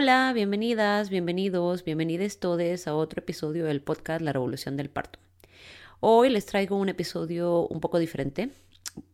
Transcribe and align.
Hola, 0.00 0.32
bienvenidas, 0.32 1.10
bienvenidos, 1.10 1.82
bienvenidos 1.82 2.38
todos 2.38 2.86
a 2.86 2.94
otro 2.94 3.18
episodio 3.18 3.64
del 3.64 3.80
podcast 3.80 4.20
La 4.20 4.32
Revolución 4.32 4.76
del 4.76 4.90
Parto. 4.90 5.18
Hoy 5.98 6.30
les 6.30 6.46
traigo 6.46 6.76
un 6.76 6.88
episodio 6.88 7.66
un 7.66 7.80
poco 7.80 7.98
diferente, 7.98 8.50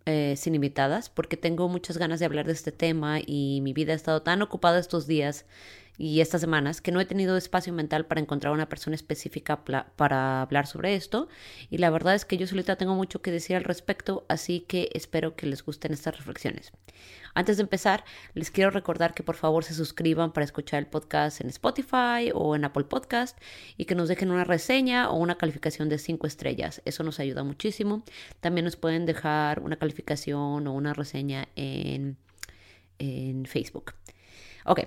eh, 0.05 0.35
sin 0.37 0.55
invitadas, 0.55 1.09
porque 1.09 1.39
tengo 1.39 1.71
muchas 1.71 1.97
ganas 1.97 2.21
de 2.21 2.27
hablar 2.27 2.45
de 2.45 2.53
este 2.53 2.71
tema 2.71 3.19
y 3.27 3.61
mi 3.63 3.73
vida 3.73 3.95
ha 3.95 3.97
estado 3.97 4.21
tan 4.21 4.43
ocupada 4.43 4.79
estos 4.79 5.07
días 5.07 5.47
y 5.97 6.21
estas 6.21 6.41
semanas 6.41 6.81
que 6.81 6.93
no 6.93 7.01
he 7.01 7.05
tenido 7.05 7.37
espacio 7.37 7.73
mental 7.73 8.07
para 8.07 8.21
encontrar 8.21 8.53
una 8.53 8.69
persona 8.69 8.97
específica 8.97 9.65
para 9.65 10.43
hablar 10.43 10.67
sobre 10.67 10.95
esto 10.95 11.29
y 11.71 11.79
la 11.79 11.91
verdad 11.91 12.15
es 12.15 12.25
que 12.25 12.37
yo 12.37 12.47
solita 12.47 12.77
tengo 12.77 12.95
mucho 12.95 13.23
que 13.23 13.31
decir 13.31 13.57
al 13.57 13.65
respecto, 13.65 14.25
así 14.29 14.61
que 14.61 14.91
espero 14.95 15.37
que 15.37 15.47
les 15.47 15.65
gusten 15.65 15.93
estas 15.93 16.17
reflexiones. 16.17 16.73
Antes 17.35 17.57
de 17.57 17.65
empezar, 17.65 18.05
les 18.35 18.51
quiero 18.51 18.71
recordar 18.71 19.13
que 19.13 19.25
por 19.25 19.35
favor 19.35 19.65
se 19.65 19.75
suscriban 19.75 20.33
para 20.33 20.45
escuchar 20.45 20.79
el 20.79 20.87
podcast 20.87 21.41
en 21.41 21.49
Spotify 21.49 22.31
o 22.33 22.55
en 22.55 22.65
Apple 22.65 22.85
Podcast 22.85 23.37
y 23.77 23.87
que 23.87 23.97
nos 23.97 24.09
dejen 24.09 24.31
una 24.31 24.45
reseña 24.45 25.11
o 25.11 25.17
una 25.17 25.37
calificación 25.37 25.89
de 25.89 25.99
5 25.99 26.29
estrellas. 26.29 26.81
Eso 26.85 27.03
nos 27.03 27.19
ayuda 27.19 27.43
muchísimo. 27.43 28.05
También 28.41 28.65
nos 28.65 28.77
pueden 28.77 29.05
dejar 29.05 29.61
una 29.61 29.77
calificación 29.77 30.67
o 30.69 30.73
una 30.73 30.95
reseña 30.95 31.49
en, 31.57 32.17
en 32.99 33.47
Facebook. 33.47 33.95
Ok, 34.65 34.87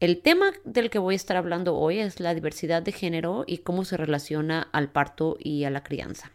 el 0.00 0.20
tema 0.20 0.52
del 0.64 0.90
que 0.90 1.00
voy 1.00 1.14
a 1.14 1.16
estar 1.16 1.36
hablando 1.36 1.76
hoy 1.76 1.98
es 1.98 2.20
la 2.20 2.34
diversidad 2.34 2.82
de 2.82 2.92
género 2.92 3.44
y 3.46 3.58
cómo 3.58 3.84
se 3.84 3.96
relaciona 3.96 4.68
al 4.72 4.92
parto 4.92 5.36
y 5.40 5.64
a 5.64 5.70
la 5.70 5.82
crianza. 5.82 6.30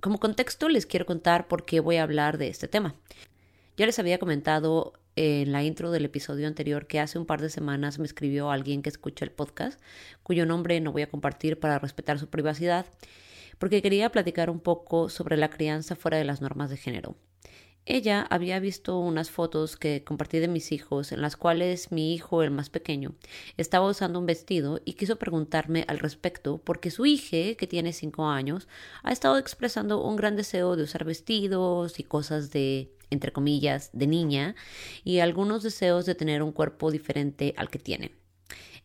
Como 0.00 0.18
contexto 0.18 0.70
les 0.70 0.86
quiero 0.86 1.04
contar 1.04 1.46
por 1.46 1.66
qué 1.66 1.80
voy 1.80 1.96
a 1.96 2.02
hablar 2.02 2.38
de 2.38 2.48
este 2.48 2.66
tema. 2.66 2.94
Ya 3.76 3.84
les 3.84 3.98
había 3.98 4.18
comentado 4.18 4.94
en 5.16 5.52
la 5.52 5.62
intro 5.62 5.90
del 5.90 6.06
episodio 6.06 6.46
anterior 6.46 6.86
que 6.86 6.98
hace 6.98 7.18
un 7.18 7.26
par 7.26 7.42
de 7.42 7.50
semanas 7.50 7.98
me 7.98 8.06
escribió 8.06 8.50
alguien 8.50 8.82
que 8.82 8.88
escucha 8.88 9.24
el 9.24 9.30
podcast, 9.30 9.80
cuyo 10.22 10.46
nombre 10.46 10.80
no 10.80 10.92
voy 10.92 11.02
a 11.02 11.10
compartir 11.10 11.60
para 11.60 11.78
respetar 11.78 12.18
su 12.18 12.28
privacidad, 12.28 12.86
porque 13.58 13.82
quería 13.82 14.10
platicar 14.10 14.48
un 14.48 14.60
poco 14.60 15.10
sobre 15.10 15.36
la 15.36 15.50
crianza 15.50 15.94
fuera 15.94 16.16
de 16.16 16.24
las 16.24 16.40
normas 16.40 16.70
de 16.70 16.78
género. 16.78 17.16
Ella 17.86 18.26
había 18.30 18.60
visto 18.60 18.98
unas 18.98 19.30
fotos 19.30 19.76
que 19.76 20.04
compartí 20.04 20.38
de 20.38 20.48
mis 20.48 20.72
hijos 20.72 21.12
en 21.12 21.20
las 21.20 21.36
cuales 21.36 21.92
mi 21.92 22.14
hijo, 22.14 22.42
el 22.42 22.50
más 22.50 22.70
pequeño, 22.70 23.14
estaba 23.58 23.86
usando 23.88 24.18
un 24.18 24.24
vestido 24.24 24.80
y 24.86 24.94
quiso 24.94 25.16
preguntarme 25.16 25.84
al 25.86 25.98
respecto 25.98 26.58
porque 26.64 26.90
su 26.90 27.04
hija, 27.04 27.54
que 27.58 27.66
tiene 27.66 27.92
cinco 27.92 28.26
años, 28.26 28.68
ha 29.02 29.12
estado 29.12 29.36
expresando 29.36 30.02
un 30.02 30.16
gran 30.16 30.34
deseo 30.34 30.76
de 30.76 30.84
usar 30.84 31.04
vestidos 31.04 32.00
y 32.00 32.04
cosas 32.04 32.50
de 32.50 32.90
entre 33.10 33.32
comillas, 33.32 33.90
de 33.92 34.06
niña 34.06 34.54
y 35.04 35.18
algunos 35.18 35.62
deseos 35.62 36.06
de 36.06 36.14
tener 36.14 36.42
un 36.42 36.52
cuerpo 36.52 36.90
diferente 36.90 37.54
al 37.56 37.68
que 37.68 37.78
tiene. 37.78 38.23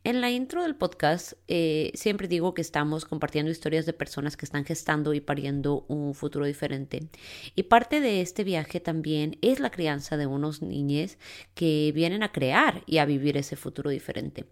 En 0.06 0.22
la 0.22 0.32
intro 0.32 0.64
del 0.64 0.78
podcast 0.78 1.34
eh, 1.50 1.92
siempre 1.94 2.30
digo 2.30 2.54
que 2.54 2.62
estamos 2.62 3.04
compartiendo 3.04 3.52
historias 3.52 3.86
de 3.86 3.92
personas 3.92 4.38
que 4.38 4.46
están 4.46 4.64
gestando 4.64 5.14
y 5.14 5.20
pariendo 5.20 5.84
un 5.90 6.14
futuro 6.14 6.46
diferente. 6.46 7.10
Y 7.54 7.64
parte 7.64 8.00
de 8.00 8.22
este 8.22 8.46
viaje 8.46 8.80
también 8.80 9.38
es 9.42 9.60
la 9.60 9.72
crianza 9.72 10.16
de 10.16 10.26
unos 10.26 10.62
niños 10.62 11.18
que 11.54 11.92
vienen 11.94 12.24
a 12.24 12.32
crear 12.32 12.82
y 12.86 13.00
a 13.00 13.06
vivir 13.06 13.36
ese 13.36 13.58
futuro 13.58 13.90
diferente. 13.90 14.46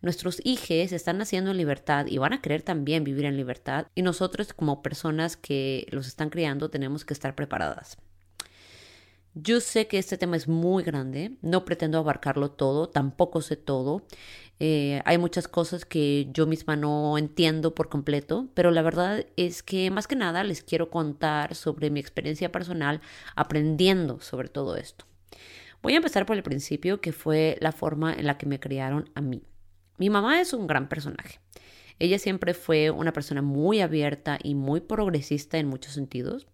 Nuestros 0.00 0.40
hijos 0.44 0.92
están 0.92 1.18
naciendo 1.18 1.50
en 1.50 1.56
libertad 1.56 2.06
y 2.06 2.18
van 2.18 2.32
a 2.32 2.40
querer 2.40 2.62
también 2.62 3.02
vivir 3.02 3.24
en 3.24 3.36
libertad 3.36 3.88
y 3.96 4.02
nosotros 4.02 4.52
como 4.52 4.80
personas 4.80 5.36
que 5.36 5.88
los 5.90 6.06
están 6.06 6.30
criando 6.30 6.70
tenemos 6.70 7.04
que 7.04 7.14
estar 7.14 7.34
preparadas. 7.34 7.98
Yo 9.36 9.60
sé 9.60 9.88
que 9.88 9.98
este 9.98 10.16
tema 10.16 10.36
es 10.36 10.46
muy 10.46 10.84
grande, 10.84 11.32
no 11.42 11.64
pretendo 11.64 11.98
abarcarlo 11.98 12.52
todo, 12.52 12.88
tampoco 12.88 13.42
sé 13.42 13.56
todo. 13.56 14.02
Eh, 14.60 15.02
hay 15.04 15.18
muchas 15.18 15.48
cosas 15.48 15.84
que 15.84 16.28
yo 16.32 16.46
misma 16.46 16.76
no 16.76 17.18
entiendo 17.18 17.74
por 17.74 17.88
completo, 17.88 18.48
pero 18.54 18.70
la 18.70 18.82
verdad 18.82 19.26
es 19.36 19.62
que 19.62 19.90
más 19.90 20.06
que 20.06 20.16
nada 20.16 20.44
les 20.44 20.62
quiero 20.62 20.90
contar 20.90 21.54
sobre 21.54 21.90
mi 21.90 22.00
experiencia 22.00 22.52
personal 22.52 23.00
aprendiendo 23.34 24.20
sobre 24.20 24.48
todo 24.48 24.76
esto. 24.76 25.06
Voy 25.82 25.94
a 25.94 25.96
empezar 25.96 26.24
por 26.24 26.36
el 26.36 26.42
principio, 26.42 27.00
que 27.00 27.12
fue 27.12 27.58
la 27.60 27.72
forma 27.72 28.14
en 28.14 28.26
la 28.26 28.38
que 28.38 28.46
me 28.46 28.58
criaron 28.60 29.10
a 29.14 29.20
mí. 29.20 29.42
Mi 29.98 30.08
mamá 30.08 30.40
es 30.40 30.52
un 30.54 30.66
gran 30.66 30.88
personaje. 30.88 31.40
Ella 31.98 32.18
siempre 32.18 32.54
fue 32.54 32.90
una 32.90 33.12
persona 33.12 33.42
muy 33.42 33.80
abierta 33.80 34.38
y 34.42 34.54
muy 34.54 34.80
progresista 34.80 35.58
en 35.58 35.68
muchos 35.68 35.92
sentidos. 35.92 36.46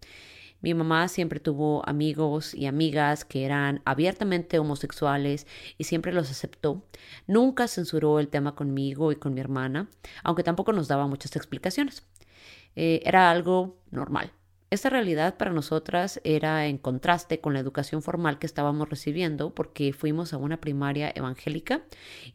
Mi 0.63 0.75
mamá 0.75 1.09
siempre 1.09 1.41
tuvo 1.41 1.83
amigos 1.89 2.55
y 2.55 2.67
amigas 2.67 3.25
que 3.25 3.45
eran 3.45 3.81
abiertamente 3.85 4.59
homosexuales 4.59 5.47
y 5.79 5.85
siempre 5.85 6.13
los 6.13 6.31
aceptó. 6.31 6.85
Nunca 7.27 7.67
censuró 7.67 8.21
el 8.21 8.29
tema 8.29 8.55
conmigo 8.55 9.11
y 9.11 9.17
con 9.17 9.35
mi 9.35 9.41
hermana, 9.41 9.89
aunque 10.23 10.43
tampoco 10.43 10.73
nos 10.73 10.89
daba 10.89 11.07
muchas 11.07 11.35
explicaciones. 11.37 12.07
Eh, 12.77 13.01
era 13.05 13.31
algo 13.31 13.79
normal. 13.91 14.33
Esta 14.71 14.89
realidad 14.89 15.37
para 15.37 15.51
nosotras 15.51 16.21
era 16.23 16.67
en 16.67 16.79
contraste 16.79 17.41
con 17.41 17.55
la 17.55 17.59
educación 17.59 18.03
formal 18.03 18.39
que 18.39 18.47
estábamos 18.47 18.89
recibiendo 18.89 19.53
porque 19.53 19.93
fuimos 19.93 20.33
a 20.33 20.37
una 20.37 20.61
primaria 20.61 21.11
evangélica 21.13 21.83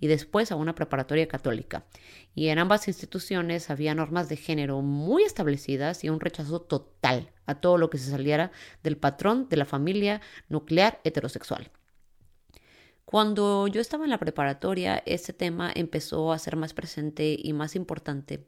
y 0.01 0.07
después 0.07 0.51
a 0.51 0.57
una 0.57 0.75
preparatoria 0.75 1.29
católica. 1.29 1.85
Y 2.33 2.49
en 2.49 2.59
ambas 2.59 2.89
instituciones 2.89 3.69
había 3.69 3.95
normas 3.95 4.27
de 4.27 4.35
género 4.35 4.81
muy 4.81 5.23
establecidas 5.23 6.03
y 6.03 6.09
un 6.09 6.19
rechazo 6.19 6.59
total 6.59 7.31
a 7.45 7.55
todo 7.55 7.77
lo 7.77 7.89
que 7.89 7.97
se 7.97 8.11
saliera 8.11 8.51
del 8.83 8.97
patrón 8.97 9.47
de 9.49 9.57
la 9.57 9.65
familia 9.65 10.21
nuclear 10.49 10.99
heterosexual. 11.03 11.71
Cuando 13.05 13.67
yo 13.67 13.81
estaba 13.81 14.03
en 14.03 14.09
la 14.09 14.17
preparatoria, 14.17 15.03
este 15.05 15.31
tema 15.31 15.71
empezó 15.73 16.33
a 16.33 16.39
ser 16.39 16.55
más 16.55 16.73
presente 16.73 17.37
y 17.39 17.53
más 17.53 17.75
importante, 17.75 18.47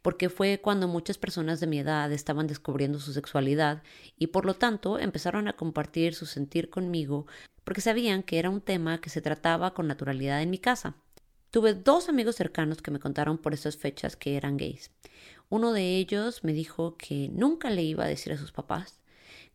porque 0.00 0.28
fue 0.28 0.60
cuando 0.60 0.86
muchas 0.86 1.18
personas 1.18 1.58
de 1.58 1.66
mi 1.66 1.80
edad 1.80 2.12
estaban 2.12 2.46
descubriendo 2.46 3.00
su 3.00 3.12
sexualidad 3.12 3.82
y 4.16 4.28
por 4.28 4.46
lo 4.46 4.54
tanto 4.54 5.00
empezaron 5.00 5.48
a 5.48 5.54
compartir 5.54 6.14
su 6.14 6.24
sentir 6.24 6.70
conmigo, 6.70 7.26
porque 7.64 7.80
sabían 7.80 8.22
que 8.22 8.38
era 8.38 8.48
un 8.48 8.60
tema 8.60 9.00
que 9.00 9.10
se 9.10 9.20
trataba 9.20 9.74
con 9.74 9.88
naturalidad 9.88 10.40
en 10.40 10.50
mi 10.50 10.58
casa. 10.58 10.94
Tuve 11.50 11.74
dos 11.74 12.08
amigos 12.08 12.36
cercanos 12.36 12.82
que 12.82 12.92
me 12.92 13.00
contaron 13.00 13.38
por 13.38 13.54
esas 13.54 13.76
fechas 13.76 14.14
que 14.14 14.36
eran 14.36 14.56
gays. 14.56 14.92
Uno 15.48 15.72
de 15.72 15.96
ellos 15.96 16.44
me 16.44 16.52
dijo 16.52 16.96
que 16.96 17.28
nunca 17.32 17.70
le 17.70 17.82
iba 17.82 18.04
a 18.04 18.08
decir 18.08 18.32
a 18.32 18.38
sus 18.38 18.52
papás, 18.52 19.00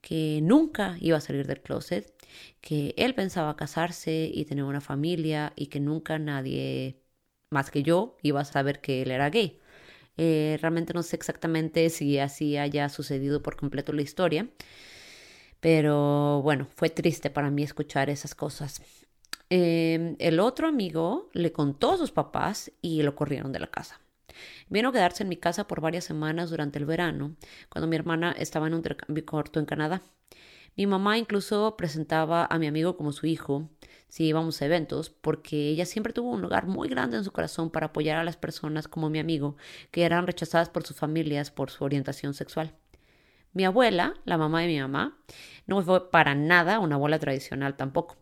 que 0.01 0.39
nunca 0.41 0.97
iba 1.01 1.17
a 1.17 1.21
salir 1.21 1.47
del 1.47 1.61
closet, 1.61 2.13
que 2.61 2.93
él 2.97 3.15
pensaba 3.15 3.55
casarse 3.57 4.29
y 4.33 4.45
tener 4.45 4.63
una 4.63 4.81
familia 4.81 5.53
y 5.55 5.67
que 5.67 5.79
nunca 5.79 6.19
nadie 6.19 7.01
más 7.51 7.71
que 7.71 7.83
yo 7.83 8.17
iba 8.23 8.41
a 8.41 8.45
saber 8.45 8.81
que 8.81 9.01
él 9.01 9.11
era 9.11 9.29
gay. 9.29 9.59
Eh, 10.17 10.57
realmente 10.61 10.93
no 10.93 11.03
sé 11.03 11.15
exactamente 11.15 11.89
si 11.89 12.19
así 12.19 12.57
haya 12.57 12.89
sucedido 12.89 13.41
por 13.43 13.55
completo 13.57 13.93
la 13.93 14.01
historia, 14.01 14.49
pero 15.59 16.41
bueno, 16.41 16.67
fue 16.75 16.89
triste 16.89 17.29
para 17.29 17.51
mí 17.51 17.63
escuchar 17.63 18.09
esas 18.09 18.35
cosas. 18.35 18.81
Em, 19.49 20.15
el 20.19 20.39
otro 20.39 20.67
amigo 20.67 21.29
le 21.33 21.51
contó 21.51 21.91
a 21.91 21.97
sus 21.97 22.11
papás 22.11 22.71
y 22.81 23.03
lo 23.03 23.15
corrieron 23.15 23.51
de 23.51 23.59
la 23.59 23.67
casa. 23.67 23.99
Vino 24.69 24.89
a 24.89 24.91
quedarse 24.91 25.23
en 25.23 25.29
mi 25.29 25.37
casa 25.37 25.67
por 25.67 25.81
varias 25.81 26.05
semanas 26.05 26.49
durante 26.49 26.79
el 26.79 26.85
verano, 26.85 27.35
cuando 27.69 27.87
mi 27.87 27.95
hermana 27.95 28.31
estaba 28.31 28.67
en 28.67 28.73
un 28.73 28.79
intercambio 28.79 29.25
corto 29.25 29.59
en 29.59 29.65
Canadá. 29.65 30.01
Mi 30.77 30.87
mamá 30.87 31.17
incluso 31.17 31.75
presentaba 31.77 32.45
a 32.45 32.57
mi 32.57 32.67
amigo 32.67 32.95
como 32.95 33.11
su 33.11 33.27
hijo 33.27 33.69
si 34.11 34.25
íbamos 34.25 34.61
a 34.61 34.65
eventos, 34.65 35.09
porque 35.09 35.69
ella 35.69 35.85
siempre 35.85 36.11
tuvo 36.11 36.31
un 36.31 36.41
lugar 36.41 36.67
muy 36.67 36.89
grande 36.89 37.15
en 37.15 37.23
su 37.23 37.31
corazón 37.31 37.69
para 37.69 37.87
apoyar 37.87 38.17
a 38.17 38.25
las 38.25 38.35
personas 38.35 38.89
como 38.89 39.09
mi 39.09 39.19
amigo, 39.19 39.55
que 39.89 40.03
eran 40.03 40.27
rechazadas 40.27 40.69
por 40.69 40.85
sus 40.85 40.97
familias 40.97 41.49
por 41.49 41.71
su 41.71 41.85
orientación 41.85 42.33
sexual. 42.33 42.75
Mi 43.53 43.63
abuela, 43.63 44.15
la 44.25 44.37
mamá 44.37 44.61
de 44.61 44.67
mi 44.67 44.79
mamá, 44.79 45.17
no 45.65 45.81
fue 45.81 46.11
para 46.11 46.35
nada 46.35 46.79
una 46.79 46.95
abuela 46.95 47.19
tradicional 47.19 47.77
tampoco. 47.77 48.20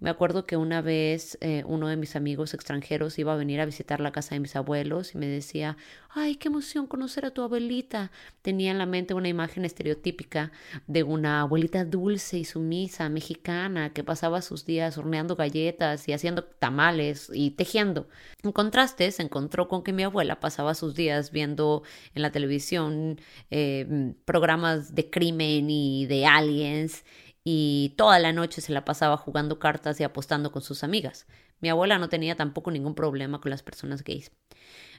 Me 0.00 0.08
acuerdo 0.08 0.46
que 0.46 0.56
una 0.56 0.80
vez 0.80 1.36
eh, 1.42 1.62
uno 1.66 1.86
de 1.88 1.96
mis 1.98 2.16
amigos 2.16 2.54
extranjeros 2.54 3.18
iba 3.18 3.34
a 3.34 3.36
venir 3.36 3.60
a 3.60 3.66
visitar 3.66 4.00
la 4.00 4.12
casa 4.12 4.34
de 4.34 4.40
mis 4.40 4.56
abuelos 4.56 5.14
y 5.14 5.18
me 5.18 5.26
decía, 5.26 5.76
ay, 6.08 6.36
qué 6.36 6.48
emoción 6.48 6.86
conocer 6.86 7.26
a 7.26 7.32
tu 7.32 7.42
abuelita. 7.42 8.10
Tenía 8.40 8.70
en 8.70 8.78
la 8.78 8.86
mente 8.86 9.12
una 9.12 9.28
imagen 9.28 9.66
estereotípica 9.66 10.52
de 10.86 11.02
una 11.02 11.42
abuelita 11.42 11.84
dulce 11.84 12.38
y 12.38 12.46
sumisa, 12.46 13.10
mexicana, 13.10 13.92
que 13.92 14.02
pasaba 14.02 14.40
sus 14.40 14.64
días 14.64 14.96
horneando 14.96 15.36
galletas 15.36 16.08
y 16.08 16.14
haciendo 16.14 16.44
tamales 16.44 17.30
y 17.34 17.50
tejiendo. 17.50 18.08
En 18.42 18.52
contraste, 18.52 19.10
se 19.12 19.22
encontró 19.22 19.68
con 19.68 19.82
que 19.82 19.92
mi 19.92 20.02
abuela 20.02 20.40
pasaba 20.40 20.74
sus 20.74 20.94
días 20.94 21.30
viendo 21.30 21.82
en 22.14 22.22
la 22.22 22.32
televisión 22.32 23.20
eh, 23.50 24.14
programas 24.24 24.94
de 24.94 25.10
crimen 25.10 25.68
y 25.68 26.06
de 26.06 26.24
aliens 26.24 27.04
y 27.44 27.94
toda 27.96 28.18
la 28.18 28.32
noche 28.32 28.60
se 28.60 28.72
la 28.72 28.84
pasaba 28.84 29.16
jugando 29.16 29.58
cartas 29.58 30.00
y 30.00 30.04
apostando 30.04 30.52
con 30.52 30.62
sus 30.62 30.84
amigas. 30.84 31.26
Mi 31.60 31.68
abuela 31.68 31.98
no 31.98 32.08
tenía 32.08 32.36
tampoco 32.36 32.70
ningún 32.70 32.94
problema 32.94 33.40
con 33.40 33.50
las 33.50 33.62
personas 33.62 34.04
gays. 34.04 34.30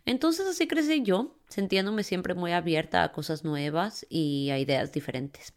Entonces 0.05 0.47
así 0.47 0.67
crecí 0.67 1.03
yo, 1.03 1.35
sintiéndome 1.49 2.03
siempre 2.03 2.33
muy 2.33 2.51
abierta 2.51 3.03
a 3.03 3.11
cosas 3.11 3.43
nuevas 3.43 4.05
y 4.09 4.49
a 4.51 4.57
ideas 4.57 4.91
diferentes. 4.91 5.53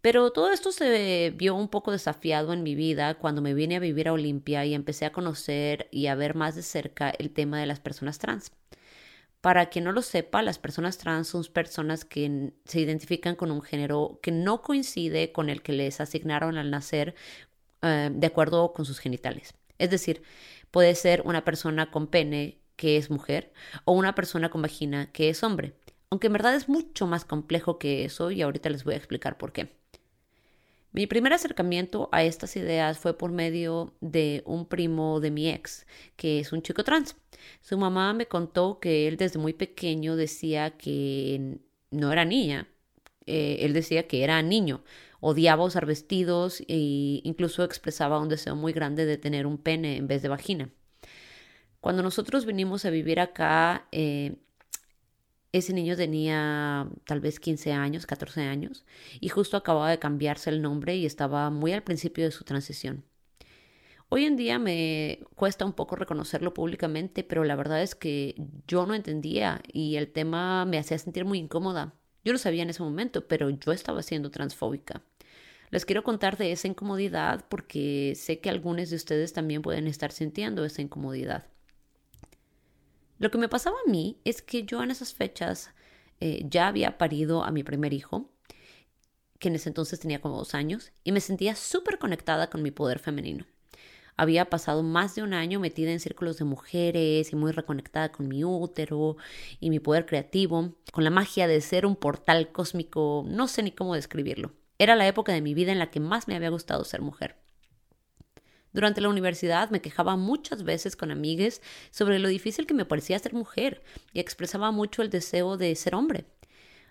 Pero 0.00 0.32
todo 0.32 0.50
esto 0.52 0.72
se 0.72 1.32
vio 1.36 1.54
un 1.54 1.68
poco 1.68 1.92
desafiado 1.92 2.52
en 2.52 2.64
mi 2.64 2.74
vida 2.74 3.14
cuando 3.14 3.40
me 3.40 3.54
vine 3.54 3.76
a 3.76 3.80
vivir 3.80 4.08
a 4.08 4.12
Olimpia 4.12 4.64
y 4.66 4.74
empecé 4.74 5.06
a 5.06 5.12
conocer 5.12 5.88
y 5.92 6.08
a 6.08 6.16
ver 6.16 6.34
más 6.34 6.56
de 6.56 6.62
cerca 6.62 7.10
el 7.10 7.30
tema 7.30 7.60
de 7.60 7.66
las 7.66 7.78
personas 7.78 8.18
trans. 8.18 8.50
Para 9.42 9.66
quien 9.70 9.84
no 9.84 9.92
lo 9.92 10.02
sepa, 10.02 10.40
las 10.42 10.60
personas 10.60 10.98
trans 10.98 11.26
son 11.28 11.44
personas 11.46 12.04
que 12.04 12.52
se 12.64 12.80
identifican 12.80 13.34
con 13.34 13.50
un 13.50 13.60
género 13.60 14.20
que 14.22 14.30
no 14.30 14.62
coincide 14.62 15.32
con 15.32 15.50
el 15.50 15.62
que 15.62 15.72
les 15.72 16.00
asignaron 16.00 16.58
al 16.58 16.70
nacer 16.70 17.16
eh, 17.82 18.10
de 18.12 18.26
acuerdo 18.28 18.72
con 18.72 18.84
sus 18.84 19.00
genitales. 19.00 19.54
Es 19.78 19.90
decir, 19.90 20.22
puede 20.70 20.94
ser 20.94 21.22
una 21.26 21.44
persona 21.44 21.90
con 21.90 22.06
pene 22.06 22.60
que 22.76 22.96
es 22.96 23.10
mujer 23.10 23.52
o 23.84 23.92
una 23.92 24.14
persona 24.14 24.48
con 24.48 24.62
vagina 24.62 25.10
que 25.12 25.28
es 25.28 25.42
hombre. 25.42 25.74
Aunque 26.10 26.28
en 26.28 26.34
verdad 26.34 26.54
es 26.54 26.68
mucho 26.68 27.08
más 27.08 27.24
complejo 27.24 27.80
que 27.80 28.04
eso 28.04 28.30
y 28.30 28.42
ahorita 28.42 28.70
les 28.70 28.84
voy 28.84 28.94
a 28.94 28.98
explicar 28.98 29.38
por 29.38 29.52
qué. 29.52 29.81
Mi 30.92 31.06
primer 31.06 31.32
acercamiento 31.32 32.10
a 32.12 32.22
estas 32.22 32.54
ideas 32.56 32.98
fue 32.98 33.16
por 33.16 33.32
medio 33.32 33.94
de 34.02 34.42
un 34.44 34.66
primo 34.66 35.20
de 35.20 35.30
mi 35.30 35.48
ex, 35.48 35.86
que 36.16 36.40
es 36.40 36.52
un 36.52 36.60
chico 36.60 36.84
trans. 36.84 37.16
Su 37.62 37.78
mamá 37.78 38.12
me 38.12 38.26
contó 38.26 38.78
que 38.78 39.08
él 39.08 39.16
desde 39.16 39.38
muy 39.38 39.54
pequeño 39.54 40.16
decía 40.16 40.76
que 40.76 41.58
no 41.90 42.12
era 42.12 42.26
niña, 42.26 42.68
eh, 43.26 43.58
él 43.60 43.72
decía 43.72 44.06
que 44.06 44.22
era 44.22 44.42
niño, 44.42 44.84
odiaba 45.20 45.64
usar 45.64 45.86
vestidos 45.86 46.60
e 46.68 47.20
incluso 47.24 47.64
expresaba 47.64 48.20
un 48.20 48.28
deseo 48.28 48.54
muy 48.54 48.74
grande 48.74 49.06
de 49.06 49.16
tener 49.16 49.46
un 49.46 49.56
pene 49.56 49.96
en 49.96 50.08
vez 50.08 50.20
de 50.20 50.28
vagina. 50.28 50.70
Cuando 51.80 52.02
nosotros 52.02 52.44
vinimos 52.44 52.84
a 52.84 52.90
vivir 52.90 53.18
acá, 53.18 53.88
eh, 53.92 54.36
ese 55.52 55.74
niño 55.74 55.96
tenía 55.96 56.88
tal 57.04 57.20
vez 57.20 57.38
15 57.38 57.72
años, 57.72 58.06
14 58.06 58.42
años, 58.42 58.84
y 59.20 59.28
justo 59.28 59.56
acababa 59.56 59.90
de 59.90 59.98
cambiarse 59.98 60.50
el 60.50 60.62
nombre 60.62 60.96
y 60.96 61.06
estaba 61.06 61.50
muy 61.50 61.72
al 61.72 61.82
principio 61.82 62.24
de 62.24 62.30
su 62.30 62.44
transición. 62.44 63.04
Hoy 64.08 64.24
en 64.26 64.36
día 64.36 64.58
me 64.58 65.20
cuesta 65.36 65.64
un 65.64 65.72
poco 65.72 65.96
reconocerlo 65.96 66.52
públicamente, 66.52 67.24
pero 67.24 67.44
la 67.44 67.56
verdad 67.56 67.82
es 67.82 67.94
que 67.94 68.34
yo 68.66 68.84
no 68.86 68.94
entendía 68.94 69.62
y 69.72 69.96
el 69.96 70.12
tema 70.12 70.66
me 70.66 70.78
hacía 70.78 70.98
sentir 70.98 71.24
muy 71.24 71.38
incómoda. 71.38 71.94
Yo 72.24 72.32
lo 72.32 72.38
sabía 72.38 72.62
en 72.62 72.70
ese 72.70 72.82
momento, 72.82 73.26
pero 73.26 73.48
yo 73.48 73.72
estaba 73.72 74.02
siendo 74.02 74.30
transfóbica. 74.30 75.02
Les 75.70 75.86
quiero 75.86 76.02
contar 76.02 76.36
de 76.36 76.52
esa 76.52 76.68
incomodidad 76.68 77.46
porque 77.48 78.12
sé 78.14 78.40
que 78.40 78.50
algunos 78.50 78.90
de 78.90 78.96
ustedes 78.96 79.32
también 79.32 79.62
pueden 79.62 79.86
estar 79.86 80.12
sintiendo 80.12 80.64
esa 80.66 80.82
incomodidad. 80.82 81.46
Lo 83.22 83.30
que 83.30 83.38
me 83.38 83.48
pasaba 83.48 83.76
a 83.86 83.88
mí 83.88 84.18
es 84.24 84.42
que 84.42 84.64
yo 84.64 84.82
en 84.82 84.90
esas 84.90 85.14
fechas 85.14 85.70
eh, 86.18 86.44
ya 86.50 86.66
había 86.66 86.98
parido 86.98 87.44
a 87.44 87.52
mi 87.52 87.62
primer 87.62 87.92
hijo, 87.92 88.28
que 89.38 89.46
en 89.46 89.54
ese 89.54 89.68
entonces 89.68 90.00
tenía 90.00 90.20
como 90.20 90.38
dos 90.38 90.56
años, 90.56 90.90
y 91.04 91.12
me 91.12 91.20
sentía 91.20 91.54
súper 91.54 92.00
conectada 92.00 92.50
con 92.50 92.64
mi 92.64 92.72
poder 92.72 92.98
femenino. 92.98 93.46
Había 94.16 94.50
pasado 94.50 94.82
más 94.82 95.14
de 95.14 95.22
un 95.22 95.34
año 95.34 95.60
metida 95.60 95.92
en 95.92 96.00
círculos 96.00 96.36
de 96.38 96.46
mujeres 96.46 97.32
y 97.32 97.36
muy 97.36 97.52
reconectada 97.52 98.10
con 98.10 98.26
mi 98.26 98.42
útero 98.42 99.16
y 99.60 99.70
mi 99.70 99.78
poder 99.78 100.04
creativo, 100.04 100.74
con 100.92 101.04
la 101.04 101.10
magia 101.10 101.46
de 101.46 101.60
ser 101.60 101.86
un 101.86 101.94
portal 101.94 102.50
cósmico, 102.50 103.24
no 103.28 103.46
sé 103.46 103.62
ni 103.62 103.70
cómo 103.70 103.94
describirlo. 103.94 104.50
Era 104.80 104.96
la 104.96 105.06
época 105.06 105.32
de 105.32 105.42
mi 105.42 105.54
vida 105.54 105.70
en 105.70 105.78
la 105.78 105.92
que 105.92 106.00
más 106.00 106.26
me 106.26 106.34
había 106.34 106.50
gustado 106.50 106.82
ser 106.82 107.02
mujer. 107.02 107.36
Durante 108.72 109.00
la 109.00 109.08
universidad 109.08 109.70
me 109.70 109.80
quejaba 109.80 110.16
muchas 110.16 110.62
veces 110.62 110.96
con 110.96 111.10
amigues 111.10 111.62
sobre 111.90 112.18
lo 112.18 112.28
difícil 112.28 112.66
que 112.66 112.74
me 112.74 112.84
parecía 112.84 113.18
ser 113.18 113.34
mujer 113.34 113.82
y 114.12 114.20
expresaba 114.20 114.70
mucho 114.70 115.02
el 115.02 115.10
deseo 115.10 115.56
de 115.56 115.74
ser 115.74 115.94
hombre. 115.94 116.26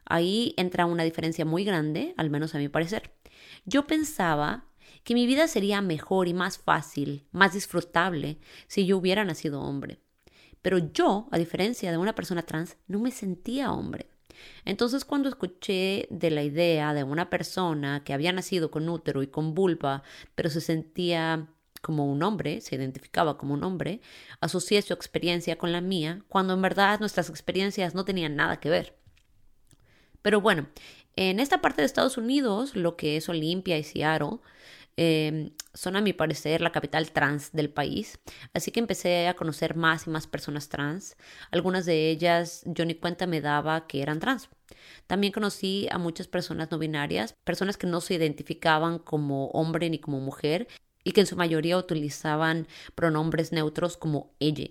Ahí 0.06 0.54
entra 0.58 0.86
una 0.86 1.04
diferencia 1.04 1.46
muy 1.46 1.64
grande, 1.64 2.14
al 2.18 2.30
menos 2.30 2.54
a 2.54 2.58
mi 2.58 2.70
parecer. 2.70 3.12
Yo 3.66 3.88
pensaba 3.88 4.66
que 5.04 5.14
mi 5.14 5.26
vida 5.26 5.48
sería 5.48 5.82
mejor 5.82 6.28
y 6.28 6.34
más 6.34 6.58
fácil, 6.58 7.26
más 7.32 7.54
disfrutable 7.54 8.38
si 8.68 8.86
yo 8.86 8.98
hubiera 8.98 9.26
nacido 9.26 9.62
hombre. 9.62 10.00
Pero 10.62 10.78
yo, 10.78 11.28
a 11.32 11.38
diferencia 11.38 11.92
de 11.92 11.98
una 11.98 12.14
persona 12.14 12.44
trans, 12.44 12.78
no 12.88 13.00
me 13.00 13.12
sentía 13.12 13.72
hombre. 13.72 14.08
Entonces 14.66 15.06
cuando 15.06 15.30
escuché 15.30 16.08
de 16.10 16.32
la 16.32 16.44
idea 16.44 16.94
de 16.94 17.04
una 17.04 17.30
persona 17.30 18.04
que 18.04 18.14
había 18.14 18.32
nacido 18.32 18.72
con 18.72 18.88
útero 18.90 19.24
y 19.24 19.28
con 19.28 19.54
vulva, 19.54 20.04
pero 20.36 20.50
se 20.50 20.62
sentía 20.62 21.48
como 21.82 22.06
un 22.06 22.24
hombre, 22.24 22.62
se 22.62 22.76
identificaba 22.76 23.38
como 23.38 23.54
un 23.54 23.64
hombre, 23.64 24.02
asocié 24.40 24.82
su 24.82 24.94
experiencia 24.94 25.58
con 25.58 25.72
la 25.72 25.82
mía, 25.82 26.24
cuando 26.30 26.54
en 26.54 26.62
verdad 26.62 27.00
nuestras 27.00 27.30
experiencias 27.30 27.96
no 27.96 28.06
tenían 28.06 28.36
nada 28.36 28.60
que 28.60 28.70
ver. 28.70 28.96
Pero 30.22 30.42
bueno, 30.42 30.68
en 31.16 31.40
esta 31.40 31.62
parte 31.62 31.82
de 31.82 31.88
Estados 31.88 32.18
Unidos, 32.18 32.76
lo 32.76 32.96
que 32.96 33.18
es 33.18 33.28
Olimpia 33.30 33.78
y 33.78 33.84
Seattle, 33.84 34.40
em, 34.98 35.52
son 35.74 35.96
a 35.96 36.02
mi 36.02 36.14
parecer 36.14 36.62
la 36.62 36.72
capital 36.72 37.12
trans 37.12 37.52
del 37.54 37.70
país, 37.70 38.20
así 38.54 38.72
que 38.72 38.80
empecé 38.80 39.28
a 39.28 39.36
conocer 39.36 39.76
más 39.76 40.08
y 40.08 40.10
más 40.10 40.28
personas 40.28 40.70
trans. 40.70 41.18
Algunas 41.52 41.86
de 41.86 42.10
ellas 42.10 42.64
yo 42.66 42.86
ni 42.86 42.96
cuenta 42.96 43.26
me 43.26 43.42
daba 43.42 43.88
que 43.88 44.02
eran 44.02 44.20
trans. 44.20 44.50
También 45.08 45.34
conocí 45.34 45.88
a 45.92 45.98
muchas 45.98 46.28
personas 46.28 46.72
no 46.72 46.80
binarias, 46.80 47.36
personas 47.44 47.78
que 47.78 47.88
no 47.88 48.02
se 48.02 48.16
identificaban 48.16 49.00
como 49.00 49.48
hombre 49.48 49.90
ni 49.90 50.00
como 50.00 50.20
mujer 50.20 50.68
y 51.04 51.12
que 51.12 51.22
en 51.22 51.28
su 51.28 51.36
mayoría 51.36 51.78
utilizaban 51.78 52.68
pronombres 52.96 53.52
neutros 53.52 53.98
como 53.98 54.34
ella. 54.40 54.70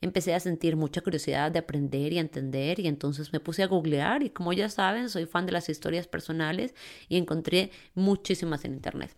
Empecé 0.00 0.34
a 0.34 0.40
sentir 0.40 0.76
mucha 0.76 1.00
curiosidad 1.00 1.52
de 1.52 1.58
aprender 1.58 2.12
y 2.12 2.18
entender 2.18 2.80
y 2.80 2.88
entonces 2.88 3.32
me 3.32 3.40
puse 3.40 3.62
a 3.62 3.66
googlear 3.66 4.22
y 4.22 4.30
como 4.30 4.52
ya 4.52 4.68
saben 4.68 5.08
soy 5.08 5.26
fan 5.26 5.46
de 5.46 5.52
las 5.52 5.68
historias 5.68 6.06
personales 6.06 6.74
y 7.08 7.16
encontré 7.16 7.70
muchísimas 7.94 8.64
en 8.64 8.74
internet. 8.74 9.14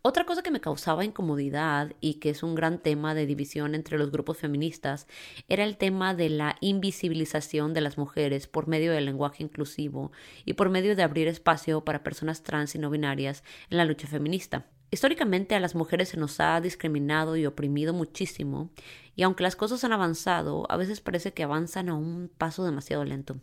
Otra 0.00 0.24
cosa 0.24 0.42
que 0.42 0.50
me 0.50 0.60
causaba 0.60 1.04
incomodidad 1.04 1.92
y 2.00 2.14
que 2.14 2.30
es 2.30 2.42
un 2.42 2.54
gran 2.54 2.78
tema 2.78 3.14
de 3.14 3.26
división 3.26 3.74
entre 3.74 3.98
los 3.98 4.10
grupos 4.10 4.38
feministas 4.38 5.06
era 5.48 5.64
el 5.64 5.76
tema 5.76 6.14
de 6.14 6.30
la 6.30 6.56
invisibilización 6.60 7.74
de 7.74 7.80
las 7.80 7.98
mujeres 7.98 8.46
por 8.46 8.66
medio 8.66 8.92
del 8.92 9.06
lenguaje 9.06 9.42
inclusivo 9.42 10.12
y 10.44 10.54
por 10.54 10.70
medio 10.70 10.96
de 10.96 11.02
abrir 11.02 11.28
espacio 11.28 11.84
para 11.84 12.02
personas 12.02 12.42
trans 12.42 12.74
y 12.74 12.78
no 12.78 12.90
binarias 12.90 13.44
en 13.70 13.78
la 13.78 13.84
lucha 13.84 14.06
feminista. 14.06 14.66
Históricamente 14.94 15.56
a 15.56 15.60
las 15.60 15.74
mujeres 15.74 16.10
se 16.10 16.16
nos 16.16 16.38
ha 16.38 16.60
discriminado 16.60 17.34
y 17.36 17.46
oprimido 17.46 17.92
muchísimo, 17.92 18.70
y 19.16 19.24
aunque 19.24 19.42
las 19.42 19.56
cosas 19.56 19.82
han 19.82 19.92
avanzado, 19.92 20.70
a 20.70 20.76
veces 20.76 21.00
parece 21.00 21.32
que 21.32 21.42
avanzan 21.42 21.88
a 21.88 21.94
un 21.94 22.30
paso 22.38 22.64
demasiado 22.64 23.04
lento. 23.04 23.40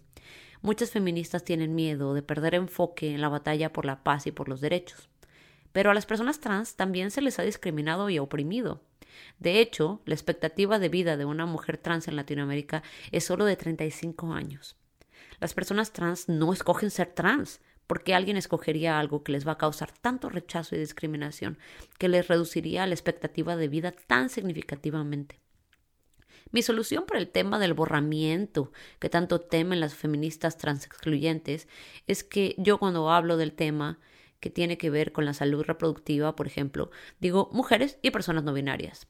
Muchas 0.61 0.91
feministas 0.91 1.43
tienen 1.43 1.75
miedo 1.75 2.13
de 2.13 2.21
perder 2.21 2.55
enfoque 2.55 3.13
en 3.13 3.19
la 3.19 3.27
batalla 3.27 3.73
por 3.73 3.83
la 3.83 4.01
paz 4.01 4.27
y 4.27 4.31
por 4.31 4.47
los 4.47 4.61
derechos. 4.61 5.09
Pero 5.73 5.91
a 5.91 5.93
las 5.93 6.05
personas 6.05 6.39
trans 6.39 6.77
también 6.77 7.11
se 7.11 7.21
les 7.21 7.37
ha 7.37 7.43
discriminado 7.43 8.09
y 8.09 8.17
oprimido. 8.17 8.81
De 9.37 9.59
hecho, 9.59 9.99
la 10.05 10.15
expectativa 10.15 10.79
de 10.79 10.87
vida 10.87 11.17
de 11.17 11.25
una 11.25 11.45
mujer 11.45 11.77
trans 11.77 12.07
en 12.07 12.15
Latinoamérica 12.15 12.81
es 13.11 13.25
solo 13.25 13.43
de 13.43 13.57
35 13.57 14.31
años. 14.31 14.77
Las 15.41 15.53
personas 15.53 15.91
trans 15.91 16.29
no 16.29 16.53
escogen 16.53 16.91
ser 16.91 17.07
trans, 17.07 17.59
¿Por 17.91 18.05
qué 18.05 18.15
alguien 18.15 18.37
escogería 18.37 18.99
algo 18.99 19.21
que 19.21 19.33
les 19.33 19.45
va 19.45 19.51
a 19.51 19.57
causar 19.57 19.91
tanto 19.91 20.29
rechazo 20.29 20.77
y 20.77 20.79
discriminación 20.79 21.57
que 21.97 22.07
les 22.07 22.29
reduciría 22.29 22.87
la 22.87 22.93
expectativa 22.93 23.57
de 23.57 23.67
vida 23.67 23.91
tan 23.91 24.29
significativamente? 24.29 25.41
Mi 26.51 26.61
solución 26.61 27.05
para 27.05 27.19
el 27.19 27.27
tema 27.27 27.59
del 27.59 27.73
borramiento 27.73 28.71
que 28.99 29.09
tanto 29.09 29.41
temen 29.41 29.81
las 29.81 29.93
feministas 29.93 30.57
transexcluyentes 30.57 31.67
es 32.07 32.23
que 32.23 32.55
yo 32.57 32.77
cuando 32.77 33.11
hablo 33.11 33.35
del 33.35 33.51
tema 33.51 33.99
que 34.39 34.49
tiene 34.49 34.77
que 34.77 34.89
ver 34.89 35.11
con 35.11 35.25
la 35.25 35.33
salud 35.33 35.61
reproductiva, 35.61 36.33
por 36.33 36.47
ejemplo, 36.47 36.91
digo 37.19 37.49
mujeres 37.51 37.99
y 38.01 38.11
personas 38.11 38.45
no 38.45 38.53
binarias. 38.53 39.09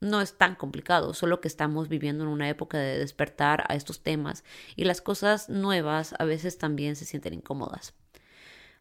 No 0.00 0.22
es 0.22 0.38
tan 0.38 0.54
complicado, 0.54 1.12
solo 1.12 1.42
que 1.42 1.48
estamos 1.48 1.90
viviendo 1.90 2.24
en 2.24 2.30
una 2.30 2.48
época 2.48 2.78
de 2.78 2.96
despertar 2.96 3.66
a 3.68 3.74
estos 3.74 4.02
temas 4.02 4.42
y 4.74 4.84
las 4.84 5.02
cosas 5.02 5.50
nuevas 5.50 6.14
a 6.18 6.24
veces 6.24 6.56
también 6.56 6.96
se 6.96 7.04
sienten 7.04 7.34
incómodas. 7.34 7.92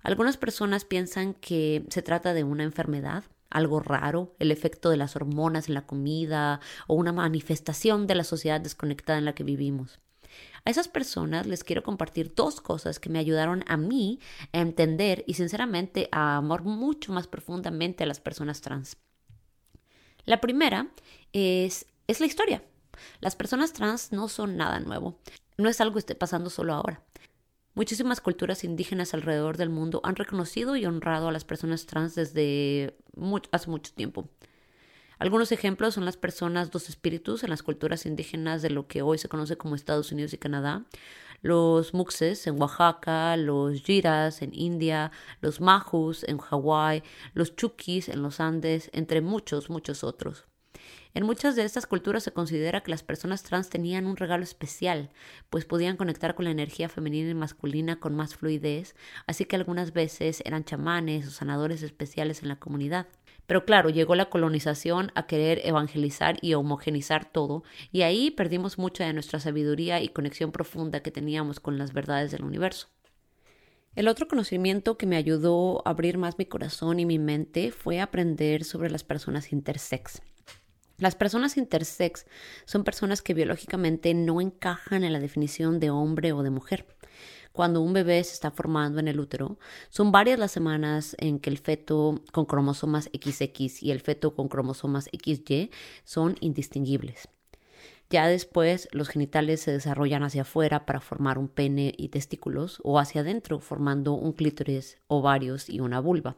Algunas 0.03 0.37
personas 0.37 0.85
piensan 0.85 1.33
que 1.33 1.85
se 1.89 2.01
trata 2.01 2.33
de 2.33 2.43
una 2.43 2.63
enfermedad, 2.63 3.23
algo 3.49 3.79
raro, 3.79 4.35
el 4.39 4.51
efecto 4.51 4.89
de 4.89 4.97
las 4.97 5.15
hormonas 5.15 5.67
en 5.67 5.75
la 5.75 5.85
comida 5.85 6.59
o 6.87 6.95
una 6.95 7.11
manifestación 7.11 8.07
de 8.07 8.15
la 8.15 8.23
sociedad 8.23 8.61
desconectada 8.61 9.19
en 9.19 9.25
la 9.25 9.35
que 9.35 9.43
vivimos. 9.43 9.99
A 10.63 10.69
esas 10.69 10.87
personas 10.87 11.47
les 11.47 11.63
quiero 11.63 11.83
compartir 11.83 12.33
dos 12.35 12.61
cosas 12.61 12.99
que 12.99 13.09
me 13.09 13.19
ayudaron 13.19 13.63
a 13.67 13.77
mí 13.77 14.19
a 14.53 14.59
entender 14.59 15.23
y 15.27 15.33
sinceramente 15.33 16.07
a 16.11 16.37
amar 16.37 16.63
mucho 16.63 17.11
más 17.13 17.27
profundamente 17.27 18.03
a 18.03 18.07
las 18.07 18.19
personas 18.19 18.61
trans. 18.61 18.97
La 20.25 20.39
primera 20.39 20.87
es, 21.33 21.87
es 22.07 22.19
la 22.19 22.27
historia. 22.27 22.63
Las 23.19 23.35
personas 23.35 23.73
trans 23.73 24.11
no 24.11 24.27
son 24.29 24.55
nada 24.55 24.79
nuevo. 24.79 25.19
No 25.57 25.67
es 25.67 25.81
algo 25.81 25.93
que 25.93 25.99
esté 25.99 26.15
pasando 26.15 26.49
solo 26.49 26.73
ahora. 26.73 27.03
Muchísimas 27.73 28.19
culturas 28.19 28.65
indígenas 28.65 29.13
alrededor 29.13 29.55
del 29.55 29.69
mundo 29.69 30.01
han 30.03 30.17
reconocido 30.17 30.75
y 30.75 30.85
honrado 30.85 31.29
a 31.29 31.31
las 31.31 31.45
personas 31.45 31.85
trans 31.85 32.15
desde 32.15 32.97
hace 33.51 33.69
mucho 33.69 33.93
tiempo. 33.93 34.29
Algunos 35.19 35.53
ejemplos 35.53 35.93
son 35.93 36.03
las 36.03 36.17
personas 36.17 36.69
dos 36.69 36.89
espíritus 36.89 37.43
en 37.43 37.49
las 37.49 37.63
culturas 37.63 38.05
indígenas 38.05 38.61
de 38.61 38.71
lo 38.71 38.87
que 38.87 39.03
hoy 39.03 39.19
se 39.19 39.29
conoce 39.29 39.55
como 39.55 39.75
Estados 39.75 40.11
Unidos 40.11 40.33
y 40.33 40.37
Canadá, 40.37 40.83
los 41.41 41.93
muxes 41.93 42.45
en 42.45 42.59
Oaxaca, 42.59 43.37
los 43.37 43.81
giras 43.81 44.41
en 44.41 44.53
India, 44.53 45.11
los 45.39 45.61
mahus 45.61 46.25
en 46.25 46.39
Hawái, 46.39 47.03
los 47.33 47.55
chukis 47.55 48.09
en 48.09 48.21
los 48.21 48.39
Andes, 48.41 48.89
entre 48.93 49.21
muchos, 49.21 49.69
muchos 49.69 50.03
otros. 50.03 50.45
En 51.13 51.25
muchas 51.25 51.57
de 51.57 51.63
estas 51.63 51.87
culturas 51.87 52.23
se 52.23 52.31
considera 52.31 52.81
que 52.81 52.91
las 52.91 53.03
personas 53.03 53.43
trans 53.43 53.69
tenían 53.69 54.05
un 54.05 54.15
regalo 54.15 54.43
especial, 54.43 55.09
pues 55.49 55.65
podían 55.65 55.97
conectar 55.97 56.35
con 56.35 56.45
la 56.45 56.51
energía 56.51 56.87
femenina 56.87 57.29
y 57.29 57.33
masculina 57.33 57.99
con 57.99 58.15
más 58.15 58.35
fluidez, 58.35 58.95
así 59.27 59.43
que 59.43 59.57
algunas 59.57 59.91
veces 59.91 60.41
eran 60.45 60.63
chamanes 60.63 61.27
o 61.27 61.31
sanadores 61.31 61.83
especiales 61.83 62.43
en 62.43 62.47
la 62.47 62.59
comunidad. 62.59 63.07
Pero 63.45 63.65
claro, 63.65 63.89
llegó 63.89 64.15
la 64.15 64.29
colonización 64.29 65.11
a 65.13 65.27
querer 65.27 65.59
evangelizar 65.65 66.37
y 66.41 66.53
homogenizar 66.53 67.29
todo, 67.29 67.65
y 67.91 68.03
ahí 68.03 68.31
perdimos 68.31 68.77
mucha 68.77 69.05
de 69.05 69.11
nuestra 69.11 69.41
sabiduría 69.41 70.01
y 70.01 70.07
conexión 70.07 70.53
profunda 70.53 71.01
que 71.01 71.11
teníamos 71.11 71.59
con 71.59 71.77
las 71.77 71.91
verdades 71.91 72.31
del 72.31 72.45
universo. 72.45 72.87
El 73.95 74.07
otro 74.07 74.29
conocimiento 74.29 74.97
que 74.97 75.07
me 75.07 75.17
ayudó 75.17 75.85
a 75.85 75.89
abrir 75.89 76.17
más 76.17 76.37
mi 76.37 76.45
corazón 76.45 77.01
y 77.01 77.05
mi 77.05 77.19
mente 77.19 77.71
fue 77.71 77.99
aprender 77.99 78.63
sobre 78.63 78.89
las 78.89 79.03
personas 79.03 79.51
intersex. 79.51 80.21
Las 81.01 81.15
personas 81.15 81.57
intersex 81.57 82.27
son 82.65 82.83
personas 82.83 83.23
que 83.23 83.33
biológicamente 83.33 84.13
no 84.13 84.39
encajan 84.39 85.03
en 85.03 85.13
la 85.13 85.19
definición 85.19 85.79
de 85.79 85.89
hombre 85.89 86.31
o 86.31 86.43
de 86.43 86.51
mujer. 86.51 86.85
Cuando 87.53 87.81
un 87.81 87.91
bebé 87.91 88.23
se 88.23 88.33
está 88.33 88.51
formando 88.51 88.99
en 88.99 89.07
el 89.07 89.19
útero, 89.19 89.57
son 89.89 90.11
varias 90.11 90.37
las 90.37 90.51
semanas 90.51 91.15
en 91.17 91.39
que 91.39 91.49
el 91.49 91.57
feto 91.57 92.21
con 92.31 92.45
cromosomas 92.45 93.05
XX 93.05 93.81
y 93.81 93.89
el 93.89 93.99
feto 93.99 94.35
con 94.35 94.47
cromosomas 94.47 95.09
XY 95.11 95.71
son 96.03 96.35
indistinguibles. 96.39 97.29
Ya 98.11 98.27
después 98.27 98.87
los 98.91 99.09
genitales 99.09 99.59
se 99.59 99.71
desarrollan 99.71 100.21
hacia 100.21 100.43
afuera 100.43 100.85
para 100.85 101.01
formar 101.01 101.39
un 101.39 101.47
pene 101.47 101.95
y 101.97 102.09
testículos 102.09 102.79
o 102.83 102.99
hacia 102.99 103.21
adentro 103.21 103.59
formando 103.59 104.13
un 104.13 104.33
clítoris, 104.33 104.99
ovarios 105.07 105.67
y 105.67 105.79
una 105.79 105.99
vulva. 105.99 106.37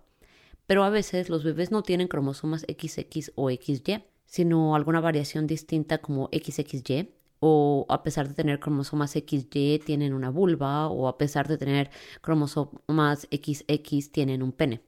Pero 0.68 0.86
a 0.86 0.90
veces 0.90 1.28
los 1.28 1.44
bebés 1.44 1.70
no 1.70 1.84
tienen 1.84 2.08
cromosomas 2.08 2.62
XX 2.62 3.34
o 3.36 3.50
XY 3.50 4.06
sino 4.34 4.74
alguna 4.74 5.00
variación 5.00 5.46
distinta 5.46 6.00
como 6.00 6.28
XXY, 6.32 7.14
o 7.40 7.86
a 7.88 8.02
pesar 8.02 8.28
de 8.28 8.34
tener 8.34 8.60
cromosomas 8.60 9.12
XY 9.12 9.80
tienen 9.86 10.12
una 10.12 10.32
vulva, 10.32 10.88
o 10.88 11.08
a 11.08 11.20
pesar 11.20 11.48
de 11.48 11.60
tener 11.60 11.92
cromosomas 12.22 13.28
XX 13.32 14.12
tienen 14.12 14.42
un 14.42 14.52
pene. 14.52 14.82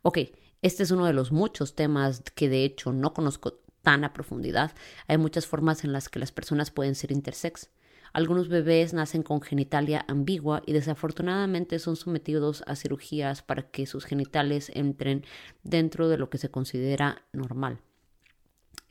Ok, 0.00 0.20
este 0.62 0.82
es 0.82 0.90
uno 0.92 1.04
de 1.04 1.12
los 1.12 1.30
muchos 1.30 1.74
temas 1.74 2.22
que 2.34 2.48
de 2.48 2.64
hecho 2.64 2.90
no 2.94 3.12
conozco 3.12 3.60
tan 3.82 4.02
a 4.02 4.14
profundidad. 4.14 4.72
Hay 5.08 5.18
muchas 5.18 5.46
formas 5.46 5.84
en 5.84 5.92
las 5.92 6.08
que 6.08 6.18
las 6.18 6.32
personas 6.32 6.70
pueden 6.70 6.94
ser 6.94 7.12
intersex. 7.12 7.68
Algunos 8.14 8.48
bebés 8.48 8.94
nacen 8.94 9.22
con 9.22 9.42
genitalia 9.42 10.06
ambigua 10.08 10.62
y 10.64 10.72
desafortunadamente 10.72 11.78
son 11.80 11.96
sometidos 11.96 12.64
a 12.66 12.76
cirugías 12.76 13.42
para 13.42 13.70
que 13.70 13.84
sus 13.84 14.06
genitales 14.06 14.72
entren 14.74 15.26
dentro 15.64 16.08
de 16.08 16.16
lo 16.16 16.30
que 16.30 16.38
se 16.38 16.50
considera 16.50 17.26
normal. 17.34 17.82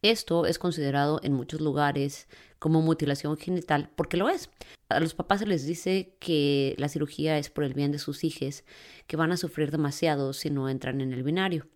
Esto 0.02 0.46
es 0.46 0.60
considerado 0.60 1.20
en 1.24 1.34
muchos 1.34 1.60
lugares 1.60 2.28
como 2.58 2.82
mutilación 2.82 3.38
genital 3.38 3.90
porque 3.96 4.16
lo 4.16 4.30
es. 4.30 4.50
A 4.88 5.00
los 5.00 5.14
papás 5.14 5.40
se 5.40 5.46
les 5.46 5.66
dice 5.66 6.16
que 6.20 6.74
la 6.78 6.88
cirugía 6.88 7.38
es 7.38 7.50
por 7.50 7.66
el 7.66 7.74
bien 7.74 7.92
de 7.92 8.00
sus 8.00 8.24
hijos, 8.24 8.64
que 9.08 9.18
van 9.18 9.32
a 9.32 9.38
sufrir 9.38 9.72
demasiado 9.72 10.32
si 10.34 10.50
no 10.50 10.70
entran 10.70 11.02
en 11.02 11.12
el 11.12 11.24
binario. 11.24 11.68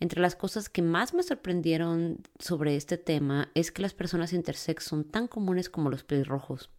Entre 0.00 0.20
las 0.20 0.34
cosas 0.34 0.68
que 0.68 0.82
más 0.82 1.14
me 1.14 1.22
sorprendieron 1.22 2.18
sobre 2.40 2.74
este 2.74 2.98
tema 2.98 3.52
es 3.54 3.70
que 3.70 3.82
las 3.82 3.94
personas 3.94 4.32
intersex 4.32 4.82
son 4.84 5.04
tan 5.04 5.28
comunes 5.28 5.70
como 5.70 5.88
los 5.88 6.02
pelirrojos. 6.02 6.70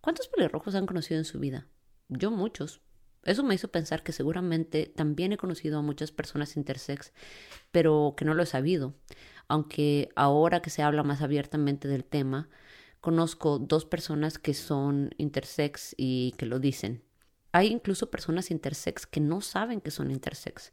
¿Cuántos 0.00 0.28
pelirrojos 0.28 0.76
han 0.76 0.86
conocido 0.86 1.18
en 1.18 1.24
su 1.24 1.40
vida? 1.40 1.66
Yo 2.08 2.30
muchos. 2.30 2.80
Eso 3.24 3.42
me 3.42 3.54
hizo 3.54 3.68
pensar 3.68 4.04
que 4.04 4.12
seguramente 4.12 4.86
también 4.86 5.32
he 5.32 5.38
conocido 5.38 5.78
a 5.78 5.82
muchas 5.82 6.12
personas 6.12 6.56
intersex, 6.56 7.12
pero 7.72 8.14
que 8.16 8.24
no 8.24 8.34
lo 8.34 8.42
he 8.42 8.46
sabido 8.46 8.94
aunque 9.48 10.10
ahora 10.16 10.60
que 10.60 10.70
se 10.70 10.82
habla 10.82 11.02
más 11.02 11.22
abiertamente 11.22 11.88
del 11.88 12.04
tema, 12.04 12.48
conozco 13.00 13.58
dos 13.58 13.84
personas 13.84 14.38
que 14.38 14.54
son 14.54 15.14
intersex 15.18 15.94
y 15.96 16.32
que 16.38 16.46
lo 16.46 16.58
dicen. 16.58 17.02
Hay 17.52 17.68
incluso 17.68 18.10
personas 18.10 18.50
intersex 18.50 19.06
que 19.06 19.20
no 19.20 19.40
saben 19.40 19.80
que 19.80 19.90
son 19.90 20.10
intersex. 20.10 20.72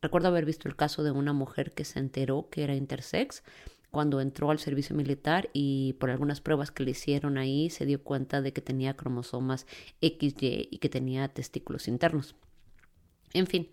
Recuerdo 0.00 0.28
haber 0.28 0.44
visto 0.44 0.68
el 0.68 0.76
caso 0.76 1.02
de 1.02 1.10
una 1.10 1.32
mujer 1.32 1.72
que 1.72 1.84
se 1.84 1.98
enteró 1.98 2.48
que 2.50 2.62
era 2.62 2.74
intersex 2.74 3.42
cuando 3.90 4.20
entró 4.20 4.50
al 4.50 4.58
servicio 4.58 4.94
militar 4.96 5.50
y 5.52 5.94
por 5.94 6.10
algunas 6.10 6.40
pruebas 6.40 6.70
que 6.70 6.82
le 6.82 6.90
hicieron 6.90 7.38
ahí 7.38 7.70
se 7.70 7.86
dio 7.86 8.02
cuenta 8.02 8.42
de 8.42 8.52
que 8.52 8.60
tenía 8.60 8.96
cromosomas 8.96 9.66
XY 10.00 10.68
y 10.70 10.78
que 10.78 10.88
tenía 10.88 11.28
testículos 11.28 11.88
internos. 11.88 12.34
En 13.32 13.46
fin, 13.46 13.70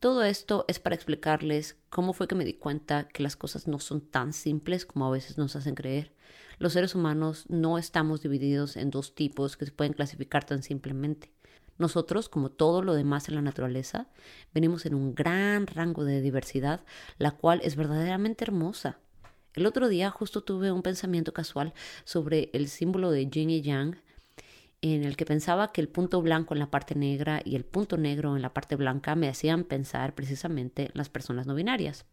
todo 0.00 0.24
esto 0.24 0.64
es 0.68 0.78
para 0.78 0.94
explicarles 0.94 1.76
cómo 1.88 2.12
fue 2.12 2.28
que 2.28 2.34
me 2.34 2.44
di 2.44 2.54
cuenta 2.54 3.08
que 3.08 3.22
las 3.22 3.36
cosas 3.36 3.66
no 3.66 3.78
son 3.78 4.00
tan 4.02 4.32
simples 4.32 4.84
como 4.84 5.06
a 5.06 5.10
veces 5.10 5.38
nos 5.38 5.56
hacen 5.56 5.74
creer. 5.74 6.12
Los 6.58 6.74
seres 6.74 6.94
humanos 6.94 7.44
no 7.48 7.78
estamos 7.78 8.22
divididos 8.22 8.76
en 8.76 8.90
dos 8.90 9.14
tipos 9.14 9.56
que 9.56 9.66
se 9.66 9.72
pueden 9.72 9.94
clasificar 9.94 10.44
tan 10.44 10.62
simplemente. 10.62 11.32
Nosotros, 11.78 12.28
como 12.28 12.50
todo 12.50 12.82
lo 12.82 12.94
demás 12.94 13.28
en 13.28 13.34
la 13.34 13.42
naturaleza, 13.42 14.08
venimos 14.54 14.86
en 14.86 14.94
un 14.94 15.14
gran 15.14 15.66
rango 15.66 16.04
de 16.04 16.20
diversidad, 16.20 16.84
la 17.18 17.32
cual 17.32 17.60
es 17.62 17.76
verdaderamente 17.76 18.44
hermosa. 18.44 18.98
El 19.54 19.66
otro 19.66 19.88
día 19.88 20.10
justo 20.10 20.42
tuve 20.42 20.72
un 20.72 20.82
pensamiento 20.82 21.32
casual 21.32 21.72
sobre 22.04 22.50
el 22.52 22.68
símbolo 22.68 23.10
de 23.10 23.28
yin 23.28 23.50
y 23.50 23.62
yang 23.62 23.96
en 24.82 25.04
el 25.04 25.16
que 25.16 25.24
pensaba 25.24 25.72
que 25.72 25.80
el 25.80 25.88
punto 25.88 26.20
blanco 26.22 26.54
en 26.54 26.60
la 26.60 26.70
parte 26.70 26.94
negra 26.94 27.40
y 27.44 27.56
el 27.56 27.64
punto 27.64 27.96
negro 27.96 28.36
en 28.36 28.42
la 28.42 28.52
parte 28.52 28.76
blanca 28.76 29.14
me 29.14 29.28
hacían 29.28 29.64
pensar 29.64 30.14
precisamente 30.14 30.84
en 30.84 30.92
las 30.94 31.08
personas 31.08 31.46
no 31.46 31.54
binarias. 31.54 32.04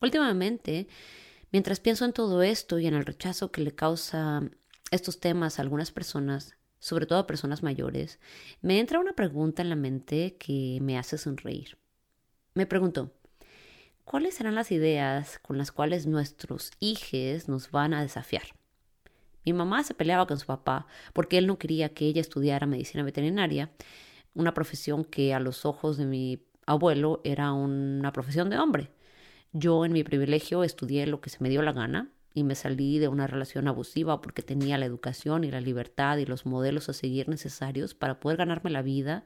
Últimamente, 0.00 0.86
mientras 1.50 1.80
pienso 1.80 2.04
en 2.04 2.12
todo 2.12 2.42
esto 2.42 2.78
y 2.78 2.86
en 2.86 2.94
el 2.94 3.06
rechazo 3.06 3.50
que 3.50 3.62
le 3.62 3.74
causa 3.74 4.42
estos 4.90 5.18
temas 5.18 5.58
a 5.58 5.62
algunas 5.62 5.92
personas, 5.92 6.56
sobre 6.78 7.06
todo 7.06 7.18
a 7.18 7.26
personas 7.26 7.62
mayores, 7.62 8.20
me 8.60 8.78
entra 8.78 9.00
una 9.00 9.14
pregunta 9.14 9.62
en 9.62 9.70
la 9.70 9.76
mente 9.76 10.36
que 10.36 10.78
me 10.82 10.98
hace 10.98 11.16
sonreír. 11.16 11.78
Me 12.54 12.66
pregunto, 12.66 13.12
¿cuáles 14.04 14.34
serán 14.34 14.54
las 14.54 14.70
ideas 14.70 15.38
con 15.38 15.56
las 15.56 15.72
cuales 15.72 16.06
nuestros 16.06 16.70
hijos 16.80 17.48
nos 17.48 17.70
van 17.70 17.94
a 17.94 18.02
desafiar? 18.02 18.44
Mi 19.44 19.52
mamá 19.52 19.82
se 19.84 19.94
peleaba 19.94 20.26
con 20.26 20.38
su 20.38 20.46
papá 20.46 20.86
porque 21.12 21.38
él 21.38 21.46
no 21.46 21.58
quería 21.58 21.90
que 21.90 22.06
ella 22.06 22.20
estudiara 22.20 22.66
medicina 22.66 23.02
veterinaria, 23.02 23.70
una 24.34 24.54
profesión 24.54 25.04
que 25.04 25.34
a 25.34 25.40
los 25.40 25.64
ojos 25.64 25.96
de 25.96 26.06
mi 26.06 26.42
abuelo 26.66 27.20
era 27.24 27.52
una 27.52 28.12
profesión 28.12 28.50
de 28.50 28.58
hombre. 28.58 28.90
Yo 29.52 29.84
en 29.84 29.92
mi 29.92 30.02
privilegio 30.02 30.64
estudié 30.64 31.06
lo 31.06 31.20
que 31.20 31.30
se 31.30 31.42
me 31.42 31.48
dio 31.48 31.62
la 31.62 31.72
gana 31.72 32.10
y 32.32 32.42
me 32.42 32.56
salí 32.56 32.98
de 32.98 33.08
una 33.08 33.28
relación 33.28 33.68
abusiva 33.68 34.20
porque 34.20 34.42
tenía 34.42 34.76
la 34.76 34.86
educación 34.86 35.44
y 35.44 35.50
la 35.50 35.60
libertad 35.60 36.18
y 36.18 36.26
los 36.26 36.46
modelos 36.46 36.88
a 36.88 36.92
seguir 36.92 37.28
necesarios 37.28 37.94
para 37.94 38.18
poder 38.18 38.38
ganarme 38.38 38.70
la 38.70 38.82
vida 38.82 39.24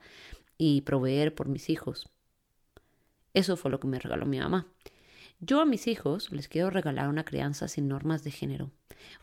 y 0.59 0.83
proveer 0.83 1.35
por 1.35 1.49
mis 1.49 1.71
hijos. 1.71 2.11
Eso 3.33 3.57
fue 3.57 3.71
lo 3.71 3.81
que 3.81 3.87
me 3.87 3.99
regaló 3.99 4.27
mi 4.27 4.39
mamá. 4.39 4.67
Yo 5.41 5.61
a 5.61 5.65
mis 5.65 5.87
hijos 5.87 6.33
les 6.33 6.49
quiero 6.49 6.69
regalar 6.69 7.09
una 7.09 7.25
crianza 7.25 7.69
sin 7.69 7.87
normas 7.87 8.25
de 8.25 8.33
género, 8.33 8.73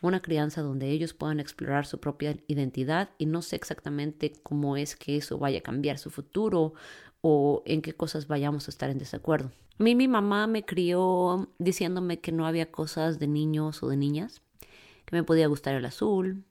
una 0.00 0.22
crianza 0.22 0.62
donde 0.62 0.88
ellos 0.90 1.12
puedan 1.12 1.40
explorar 1.40 1.84
su 1.84 2.00
propia 2.00 2.38
identidad 2.46 3.10
y 3.18 3.26
no 3.26 3.42
sé 3.42 3.56
exactamente 3.56 4.32
cómo 4.42 4.78
es 4.78 4.96
que 4.96 5.18
eso 5.18 5.36
vaya 5.36 5.58
a 5.58 5.62
cambiar 5.62 5.98
su 5.98 6.10
futuro 6.10 6.72
o 7.20 7.62
en 7.66 7.82
qué 7.82 7.92
cosas 7.92 8.28
vayamos 8.28 8.66
a 8.66 8.70
estar 8.70 8.88
en 8.88 8.96
desacuerdo. 8.96 9.50
A 9.78 9.82
mí 9.82 9.94
mi 9.94 10.08
mamá 10.08 10.46
me 10.46 10.64
crió 10.64 11.50
diciéndome 11.58 12.18
que 12.18 12.32
no 12.32 12.46
había 12.46 12.70
cosas 12.72 13.18
de 13.18 13.26
niños 13.26 13.82
o 13.82 13.88
de 13.88 13.98
niñas, 13.98 14.40
que 15.04 15.16
me 15.16 15.22
podía 15.22 15.48
gustar 15.48 15.74
el 15.74 15.84
azul, 15.84 16.44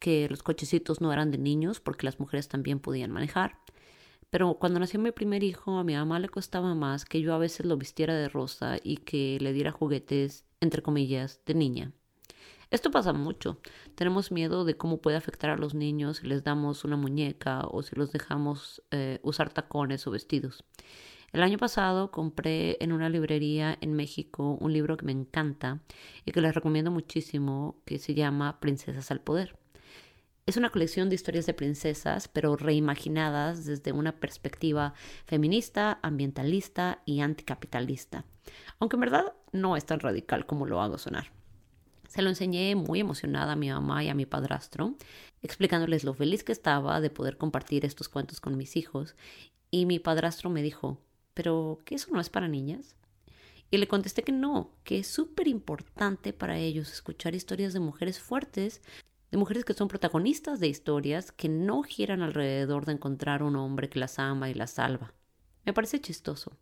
que 0.00 0.26
los 0.28 0.42
cochecitos 0.42 1.00
no 1.00 1.12
eran 1.12 1.30
de 1.30 1.38
niños 1.38 1.78
porque 1.78 2.06
las 2.06 2.18
mujeres 2.18 2.48
también 2.48 2.80
podían 2.80 3.12
manejar, 3.12 3.56
Pero 4.32 4.54
cuando 4.54 4.80
nació 4.80 4.98
mi 4.98 5.10
primer 5.10 5.44
hijo, 5.44 5.76
a 5.76 5.84
mi 5.84 5.94
mamá 5.94 6.18
le 6.18 6.30
costaba 6.30 6.74
más 6.74 7.04
que 7.04 7.20
yo 7.20 7.34
a 7.34 7.38
veces 7.38 7.66
lo 7.66 7.76
vistiera 7.76 8.14
de 8.14 8.30
rosa 8.30 8.78
y 8.82 8.96
que 8.96 9.36
le 9.42 9.52
diera 9.52 9.72
juguetes, 9.72 10.46
entre 10.62 10.80
comillas, 10.80 11.42
de 11.44 11.52
niña. 11.52 11.92
Esto 12.70 12.90
pasa 12.90 13.12
mucho. 13.12 13.58
Tenemos 13.94 14.32
miedo 14.32 14.64
de 14.64 14.74
cómo 14.74 15.02
puede 15.02 15.18
afectar 15.18 15.50
a 15.50 15.58
los 15.58 15.74
niños 15.74 16.16
si 16.16 16.26
les 16.26 16.44
damos 16.44 16.82
una 16.86 16.96
muñeca 16.96 17.66
o 17.70 17.82
si 17.82 17.94
los 17.94 18.10
dejamos 18.10 18.82
eh, 18.90 19.18
usar 19.22 19.52
tacones 19.52 20.06
o 20.06 20.10
vestidos. 20.10 20.64
El 21.34 21.42
año 21.42 21.58
pasado 21.58 22.10
compré 22.10 22.78
en 22.80 22.92
una 22.92 23.10
librería 23.10 23.76
en 23.82 23.92
México 23.92 24.56
un 24.58 24.72
libro 24.72 24.96
que 24.96 25.04
me 25.04 25.12
encanta 25.12 25.82
y 26.24 26.32
que 26.32 26.40
les 26.40 26.54
recomiendo 26.54 26.90
muchísimo, 26.90 27.82
que 27.84 27.98
se 27.98 28.14
llama 28.14 28.60
Princesas 28.60 29.10
al 29.10 29.20
Poder. 29.20 29.61
Es 30.44 30.56
una 30.56 30.70
colección 30.70 31.08
de 31.08 31.14
historias 31.14 31.46
de 31.46 31.54
princesas, 31.54 32.26
pero 32.26 32.56
reimaginadas 32.56 33.64
desde 33.64 33.92
una 33.92 34.18
perspectiva 34.18 34.92
feminista, 35.24 36.00
ambientalista 36.02 37.00
y 37.06 37.20
anticapitalista. 37.20 38.24
Aunque 38.80 38.96
en 38.96 39.02
verdad 39.02 39.34
no 39.52 39.76
es 39.76 39.86
tan 39.86 40.00
radical 40.00 40.44
como 40.44 40.66
lo 40.66 40.82
hago 40.82 40.98
sonar. 40.98 41.30
Se 42.08 42.22
lo 42.22 42.28
enseñé 42.28 42.74
muy 42.74 42.98
emocionada 42.98 43.52
a 43.52 43.56
mi 43.56 43.70
mamá 43.70 44.02
y 44.02 44.08
a 44.08 44.14
mi 44.14 44.26
padrastro, 44.26 44.96
explicándoles 45.42 46.02
lo 46.02 46.12
feliz 46.12 46.42
que 46.42 46.52
estaba 46.52 47.00
de 47.00 47.08
poder 47.08 47.38
compartir 47.38 47.84
estos 47.84 48.08
cuentos 48.08 48.40
con 48.40 48.56
mis 48.56 48.76
hijos. 48.76 49.14
Y 49.70 49.86
mi 49.86 50.00
padrastro 50.00 50.50
me 50.50 50.62
dijo, 50.62 50.98
¿pero 51.34 51.78
qué 51.84 51.94
eso 51.94 52.08
no 52.10 52.20
es 52.20 52.30
para 52.30 52.48
niñas? 52.48 52.96
Y 53.70 53.78
le 53.78 53.86
contesté 53.86 54.24
que 54.24 54.32
no, 54.32 54.72
que 54.82 54.98
es 54.98 55.06
súper 55.06 55.46
importante 55.46 56.32
para 56.32 56.58
ellos 56.58 56.92
escuchar 56.92 57.36
historias 57.36 57.72
de 57.72 57.80
mujeres 57.80 58.20
fuertes, 58.20 58.82
de 59.32 59.38
mujeres 59.38 59.64
que 59.64 59.72
son 59.72 59.88
protagonistas 59.88 60.60
de 60.60 60.68
historias 60.68 61.32
que 61.32 61.48
no 61.48 61.82
giran 61.82 62.20
alrededor 62.20 62.84
de 62.84 62.92
encontrar 62.92 63.42
un 63.42 63.56
hombre 63.56 63.88
que 63.88 63.98
las 63.98 64.18
ama 64.18 64.50
y 64.50 64.54
las 64.54 64.72
salva. 64.72 65.14
Me 65.64 65.72
parece 65.72 66.02
chistoso. 66.02 66.52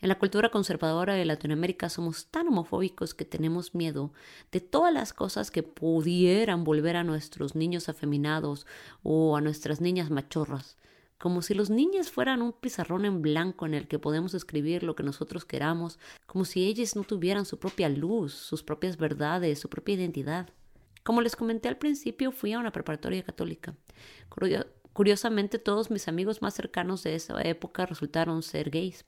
En 0.00 0.08
la 0.08 0.18
cultura 0.18 0.48
conservadora 0.48 1.14
de 1.14 1.24
Latinoamérica 1.24 1.88
somos 1.88 2.28
tan 2.28 2.46
homofóbicos 2.46 3.14
que 3.14 3.24
tenemos 3.24 3.74
miedo 3.74 4.12
de 4.52 4.60
todas 4.60 4.94
las 4.94 5.12
cosas 5.12 5.50
que 5.50 5.64
pudieran 5.64 6.62
volver 6.62 6.96
a 6.96 7.02
nuestros 7.02 7.56
niños 7.56 7.88
afeminados 7.88 8.68
o 9.02 9.36
a 9.36 9.40
nuestras 9.40 9.80
niñas 9.80 10.10
machorras, 10.10 10.76
como 11.18 11.42
si 11.42 11.54
los 11.54 11.70
niños 11.70 12.12
fueran 12.12 12.40
un 12.40 12.52
pizarrón 12.52 13.04
en 13.04 13.20
blanco 13.20 13.66
en 13.66 13.74
el 13.74 13.88
que 13.88 13.98
podemos 13.98 14.32
escribir 14.34 14.84
lo 14.84 14.94
que 14.94 15.02
nosotros 15.02 15.44
queramos, 15.44 15.98
como 16.26 16.44
si 16.44 16.66
ellas 16.66 16.94
no 16.94 17.02
tuvieran 17.02 17.46
su 17.46 17.58
propia 17.58 17.88
luz, 17.88 18.32
sus 18.32 18.62
propias 18.62 18.96
verdades, 18.96 19.58
su 19.58 19.68
propia 19.68 19.96
identidad. 19.96 20.50
Como 21.02 21.20
les 21.20 21.36
comenté 21.36 21.68
al 21.68 21.78
principio, 21.78 22.32
fui 22.32 22.52
a 22.52 22.58
una 22.58 22.72
preparatoria 22.72 23.22
católica. 23.22 23.74
Curiosamente, 24.92 25.58
todos 25.58 25.90
mis 25.90 26.06
amigos 26.06 26.42
más 26.42 26.54
cercanos 26.54 27.02
de 27.02 27.14
esa 27.14 27.40
época 27.42 27.86
resultaron 27.86 28.42
ser 28.42 28.70
gays. 28.70 29.04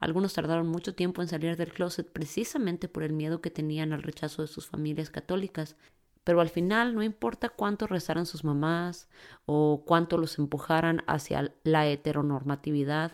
Algunos 0.00 0.34
tardaron 0.34 0.66
mucho 0.66 0.94
tiempo 0.94 1.22
en 1.22 1.28
salir 1.28 1.56
del 1.56 1.72
closet 1.72 2.10
precisamente 2.10 2.88
por 2.88 3.04
el 3.04 3.12
miedo 3.12 3.40
que 3.40 3.50
tenían 3.50 3.92
al 3.92 4.02
rechazo 4.02 4.42
de 4.42 4.48
sus 4.48 4.66
familias 4.66 5.08
católicas. 5.10 5.76
Pero 6.24 6.40
al 6.40 6.50
final 6.50 6.94
no 6.94 7.02
importa 7.02 7.48
cuánto 7.48 7.86
rezaran 7.86 8.26
sus 8.26 8.44
mamás 8.44 9.08
o 9.46 9.84
cuánto 9.86 10.18
los 10.18 10.38
empujaran 10.38 11.02
hacia 11.06 11.54
la 11.64 11.86
heteronormatividad, 11.86 13.12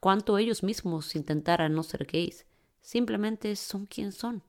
cuánto 0.00 0.38
ellos 0.38 0.62
mismos 0.62 1.14
intentaran 1.16 1.74
no 1.74 1.82
ser 1.82 2.06
gays, 2.06 2.46
simplemente 2.80 3.54
son 3.56 3.86
quien 3.86 4.12
son. 4.12 4.42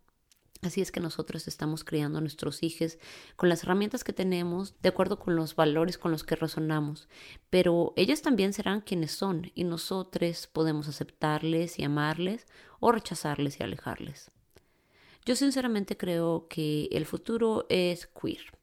Así 0.62 0.82
es 0.82 0.92
que 0.92 1.00
nosotros 1.00 1.48
estamos 1.48 1.84
criando 1.84 2.18
a 2.18 2.22
nuestros 2.22 2.64
hijos 2.64 2.98
con 3.36 3.48
las 3.48 3.64
herramientas 3.64 4.04
que 4.04 4.14
tenemos, 4.14 4.76
de 4.82 4.90
acuerdo 4.90 5.20
con 5.20 5.36
los 5.36 5.56
valores 5.56 5.98
con 5.98 6.12
los 6.12 6.24
que 6.24 6.36
resonamos, 6.36 7.08
pero 7.50 7.94
ellas 7.96 8.22
también 8.22 8.54
serán 8.54 8.82
quienes 8.82 9.12
son 9.12 9.52
y 9.54 9.64
nosotros 9.64 10.48
podemos 10.48 10.88
aceptarles 10.88 11.78
y 11.78 11.84
amarles 11.84 12.48
o 12.80 12.92
rechazarles 12.92 13.60
y 13.60 13.64
alejarles. 13.64 14.32
Yo 15.26 15.36
sinceramente 15.36 15.96
creo 15.96 16.48
que 16.50 16.90
el 16.92 17.06
futuro 17.06 17.66
es 17.70 18.08
queer. 18.08 18.58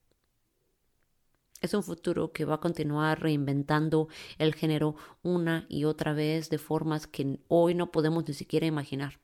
Es 1.60 1.74
un 1.74 1.82
futuro 1.82 2.32
que 2.32 2.44
va 2.44 2.56
a 2.56 2.60
continuar 2.60 3.22
reinventando 3.22 4.08
el 4.38 4.54
género 4.54 4.96
una 5.22 5.66
y 5.68 5.84
otra 5.84 6.12
vez 6.12 6.50
de 6.50 6.58
formas 6.58 7.06
que 7.06 7.38
hoy 7.48 7.74
no 7.74 7.90
podemos 7.90 8.26
ni 8.26 8.34
siquiera 8.34 8.66
imaginar 8.66 9.23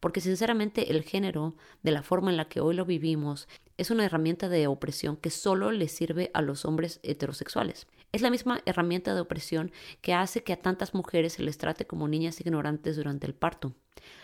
porque 0.00 0.20
sinceramente 0.20 0.90
el 0.90 1.02
género, 1.02 1.54
de 1.82 1.92
la 1.92 2.02
forma 2.02 2.30
en 2.30 2.36
la 2.36 2.48
que 2.48 2.60
hoy 2.60 2.74
lo 2.74 2.84
vivimos, 2.84 3.48
es 3.76 3.90
una 3.90 4.04
herramienta 4.04 4.48
de 4.48 4.66
opresión 4.66 5.16
que 5.16 5.30
solo 5.30 5.70
le 5.70 5.88
sirve 5.88 6.30
a 6.34 6.42
los 6.42 6.64
hombres 6.64 7.00
heterosexuales. 7.02 7.86
Es 8.12 8.22
la 8.22 8.30
misma 8.30 8.60
herramienta 8.66 9.14
de 9.14 9.20
opresión 9.20 9.70
que 10.00 10.14
hace 10.14 10.42
que 10.42 10.52
a 10.52 10.60
tantas 10.60 10.94
mujeres 10.94 11.34
se 11.34 11.42
les 11.42 11.58
trate 11.58 11.86
como 11.86 12.08
niñas 12.08 12.40
ignorantes 12.40 12.96
durante 12.96 13.26
el 13.26 13.34
parto. 13.34 13.74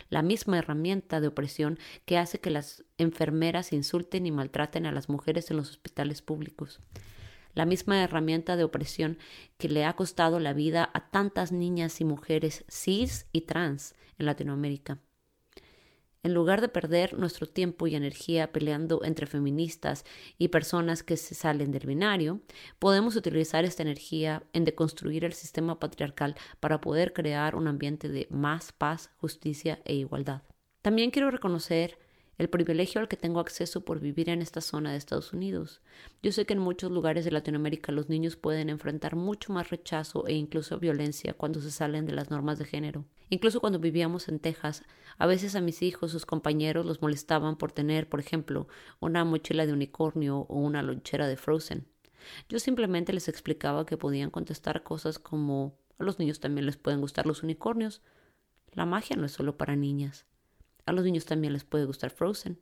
La 0.09 0.23
misma 0.23 0.59
herramienta 0.59 1.21
de 1.21 1.29
opresión 1.29 1.79
que 2.05 2.19
hace 2.19 2.41
que 2.41 2.51
las 2.51 2.85
enfermeras 2.99 3.73
insulten 3.73 4.27
y 4.27 4.33
maltraten 4.33 4.87
a 4.87 4.93
las 4.93 5.09
mujeres 5.09 5.51
en 5.51 5.59
los 5.59 5.71
hospitales 5.71 6.23
públicos 6.23 6.81
la 7.57 7.65
misma 7.65 8.03
herramienta 8.03 8.55
de 8.55 8.65
opresión 8.65 9.19
que 9.57 9.69
le 9.69 9.85
ha 9.85 9.97
costado 9.97 10.39
la 10.39 10.53
vida 10.53 10.91
a 10.93 11.09
tantas 11.09 11.53
niñas 11.53 12.01
y 12.01 12.05
mujeres 12.05 12.65
cis 12.69 13.27
y 13.33 13.41
trans 13.41 13.97
en 14.19 14.27
Latinoamérica. 14.27 14.99
En 16.27 16.35
lugar 16.35 16.61
de 16.61 16.69
perder 16.69 17.17
nuestro 17.17 17.47
tiempo 17.47 17.87
y 17.87 17.95
energía 17.95 18.51
peleando 18.51 19.05
entre 19.05 19.29
feministas 19.29 20.05
y 20.39 20.49
personas 20.49 21.05
que 21.05 21.17
se 21.17 21.37
salen 21.37 21.71
del 21.71 21.87
binario, 21.87 22.41
podemos 22.81 23.15
utilizar 23.15 23.65
esta 23.65 23.85
energía 23.85 24.43
en 24.53 24.65
deconstruir 24.65 25.25
el 25.25 25.35
sistema 25.35 25.79
patriarcal 25.79 26.35
para 26.59 26.81
poder 26.81 27.13
crear 27.13 27.55
un 27.55 27.69
ambiente 27.69 28.09
de 28.09 28.27
más 28.29 28.73
paz, 28.73 29.13
justicia 29.19 29.79
e 29.85 29.95
igualdad. 29.95 30.43
También 30.83 31.13
quiero 31.13 31.31
reconocer 31.31 31.97
el 32.39 32.49
privilegio 32.49 33.01
al 33.01 33.09
que 33.09 33.17
tengo 33.17 33.41
acceso 33.41 33.85
por 33.85 34.01
vivir 34.01 34.29
en 34.29 34.43
esta 34.43 34.61
zona 34.61 34.91
de 34.91 34.99
Estados 34.99 35.33
Unidos. 35.33 35.81
Yo 36.23 36.33
sé 36.33 36.45
que 36.45 36.53
en 36.53 36.61
muchos 36.61 36.91
lugares 36.91 37.25
de 37.25 37.31
Latinoamérica 37.31 37.93
los 37.93 38.09
niños 38.09 38.37
pueden 38.37 38.69
enfrentar 38.69 39.17
mucho 39.17 39.53
más 39.53 39.71
rechazo 39.71 40.27
e 40.27 40.35
incluso 40.35 40.79
violencia 40.79 41.35
cuando 41.35 41.61
se 41.61 41.71
salen 41.71 42.07
de 42.07 42.13
las 42.13 42.31
normas 42.31 42.59
de 42.59 42.67
género. 42.67 43.05
Incluso 43.31 43.61
cuando 43.61 43.79
vivíamos 43.79 44.29
en 44.29 44.39
Texas, 44.39 44.85
a 45.19 45.27
veces 45.27 45.57
a 45.57 45.61
mis 45.61 45.83
hijos, 45.83 46.13
sus 46.13 46.27
compañeros 46.27 46.85
los 46.85 47.03
molestaban 47.03 47.57
por 47.57 47.73
tener, 47.73 48.09
por 48.09 48.21
ejemplo, 48.21 48.69
una 49.01 49.25
mochila 49.25 49.67
de 49.67 49.73
unicornio 49.73 50.41
o 50.49 50.59
una 50.59 50.83
lonchera 50.83 51.27
de 51.27 51.37
Frozen. 51.37 51.87
Yo 52.49 52.59
simplemente 52.59 53.13
les 53.13 53.29
explicaba 53.29 53.87
que 53.87 53.97
podían 53.97 54.31
contestar 54.31 54.83
cosas 54.83 55.19
como 55.19 55.79
a 55.99 56.05
los 56.05 56.19
niños 56.19 56.41
también 56.41 56.67
les 56.67 56.77
pueden 56.77 57.01
gustar 57.01 57.27
los 57.27 57.43
unicornios. 57.43 58.03
La 58.73 58.85
magia 58.85 59.17
no 59.17 59.27
es 59.27 59.33
solo 59.33 59.57
para 59.57 59.77
niñas. 59.77 60.27
A 60.87 60.93
los 60.93 61.05
niños 61.05 61.27
también 61.27 61.53
les 61.53 61.65
puede 61.65 61.85
gustar 61.85 62.11
Frozen. 62.11 62.59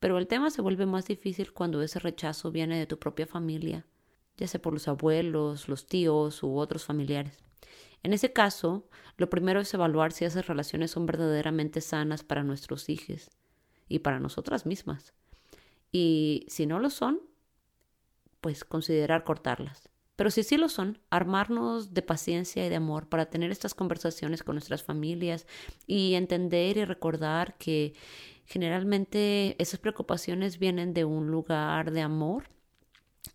Pero 0.00 0.18
el 0.18 0.26
tema 0.26 0.50
se 0.50 0.62
vuelve 0.62 0.86
más 0.86 1.06
difícil 1.06 1.52
cuando 1.52 1.82
ese 1.82 1.98
rechazo 1.98 2.50
viene 2.50 2.78
de 2.78 2.86
tu 2.86 2.98
propia 2.98 3.26
familia, 3.26 3.86
ya 4.36 4.48
sea 4.48 4.62
por 4.62 4.72
los 4.72 4.88
abuelos, 4.88 5.68
los 5.68 5.86
tíos 5.86 6.42
u 6.42 6.56
otros 6.56 6.84
familiares. 6.84 7.44
En 8.02 8.12
ese 8.12 8.32
caso, 8.32 8.88
lo 9.16 9.30
primero 9.30 9.60
es 9.60 9.72
evaluar 9.74 10.12
si 10.12 10.24
esas 10.24 10.46
relaciones 10.46 10.90
son 10.90 11.06
verdaderamente 11.06 11.80
sanas 11.80 12.24
para 12.24 12.42
nuestros 12.42 12.88
hijos 12.88 13.30
y 13.88 14.00
para 14.00 14.18
nosotras 14.18 14.66
mismas. 14.66 15.14
Y 15.92 16.46
si 16.48 16.66
no 16.66 16.80
lo 16.80 16.90
son, 16.90 17.20
pues 18.40 18.64
considerar 18.64 19.22
cortarlas. 19.22 19.91
Pero 20.16 20.30
si 20.30 20.42
sí 20.42 20.56
lo 20.56 20.68
son, 20.68 20.98
armarnos 21.10 21.94
de 21.94 22.02
paciencia 22.02 22.66
y 22.66 22.68
de 22.68 22.76
amor 22.76 23.08
para 23.08 23.30
tener 23.30 23.50
estas 23.50 23.74
conversaciones 23.74 24.42
con 24.42 24.56
nuestras 24.56 24.82
familias 24.82 25.46
y 25.86 26.14
entender 26.14 26.76
y 26.76 26.84
recordar 26.84 27.56
que 27.56 27.94
generalmente 28.44 29.56
esas 29.60 29.80
preocupaciones 29.80 30.58
vienen 30.58 30.92
de 30.92 31.04
un 31.04 31.30
lugar 31.30 31.92
de 31.92 32.02
amor, 32.02 32.44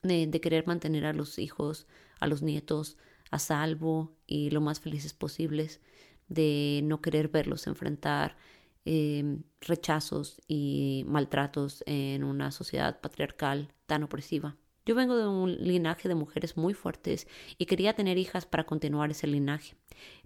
de, 0.03 0.29
querer 0.41 0.67
mantener 0.67 1.05
a 1.05 1.13
los 1.13 1.39
hijos, 1.39 1.87
a 2.19 2.27
los 2.27 2.41
nietos 2.41 2.97
a 3.31 3.39
salvo 3.39 4.15
y 4.25 4.51
lo 4.51 4.61
más 4.61 4.79
felices 4.79 5.13
posibles, 5.13 5.81
de 6.29 6.81
no 6.83 7.01
querer 7.01 7.27
verlos 7.29 7.67
enfrentar 7.67 8.37
em, 8.85 9.43
rechazos 9.61 10.41
y 10.47 11.03
maltratos 11.07 11.83
en 11.87 12.23
una 12.23 12.51
sociedad 12.51 13.01
patriarcal 13.01 13.73
tan 13.85 14.03
opresiva. 14.03 14.55
Yo 14.88 14.95
vengo 14.95 15.17
de 15.17 15.28
un 15.28 15.52
linaje 15.58 16.08
de 16.08 16.15
mujeres 16.15 16.56
muy 16.56 16.73
fuertes 16.73 17.28
y 17.58 17.65
quería 17.65 17.91
tener 17.91 18.17
hijas 18.17 18.45
para 18.45 18.65
continuar 18.65 19.12
ese 19.12 19.28
linaje. 19.28 19.76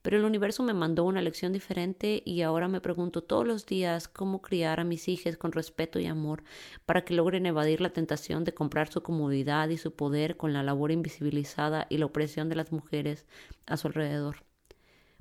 Pero 0.03 0.17
el 0.17 0.23
universo 0.23 0.61
me 0.61 0.75
mandó 0.75 1.03
una 1.03 1.23
lección 1.23 1.51
diferente 1.51 2.21
y 2.23 2.43
ahora 2.43 2.67
me 2.67 2.79
pregunto 2.79 3.23
todos 3.23 3.47
los 3.47 3.65
días 3.65 4.07
cómo 4.07 4.43
criar 4.43 4.79
a 4.79 4.83
mis 4.83 5.07
hijas 5.07 5.35
con 5.35 5.51
respeto 5.51 5.97
y 5.97 6.05
amor 6.05 6.43
para 6.85 7.03
que 7.03 7.15
logren 7.15 7.47
evadir 7.47 7.81
la 7.81 7.89
tentación 7.89 8.43
de 8.43 8.53
comprar 8.53 8.91
su 8.91 9.01
comodidad 9.01 9.67
y 9.69 9.77
su 9.77 9.95
poder 9.95 10.37
con 10.37 10.53
la 10.53 10.61
labor 10.61 10.91
invisibilizada 10.91 11.87
y 11.89 11.97
la 11.97 12.05
opresión 12.05 12.47
de 12.47 12.57
las 12.57 12.71
mujeres 12.71 13.25
a 13.65 13.77
su 13.77 13.87
alrededor. 13.87 14.43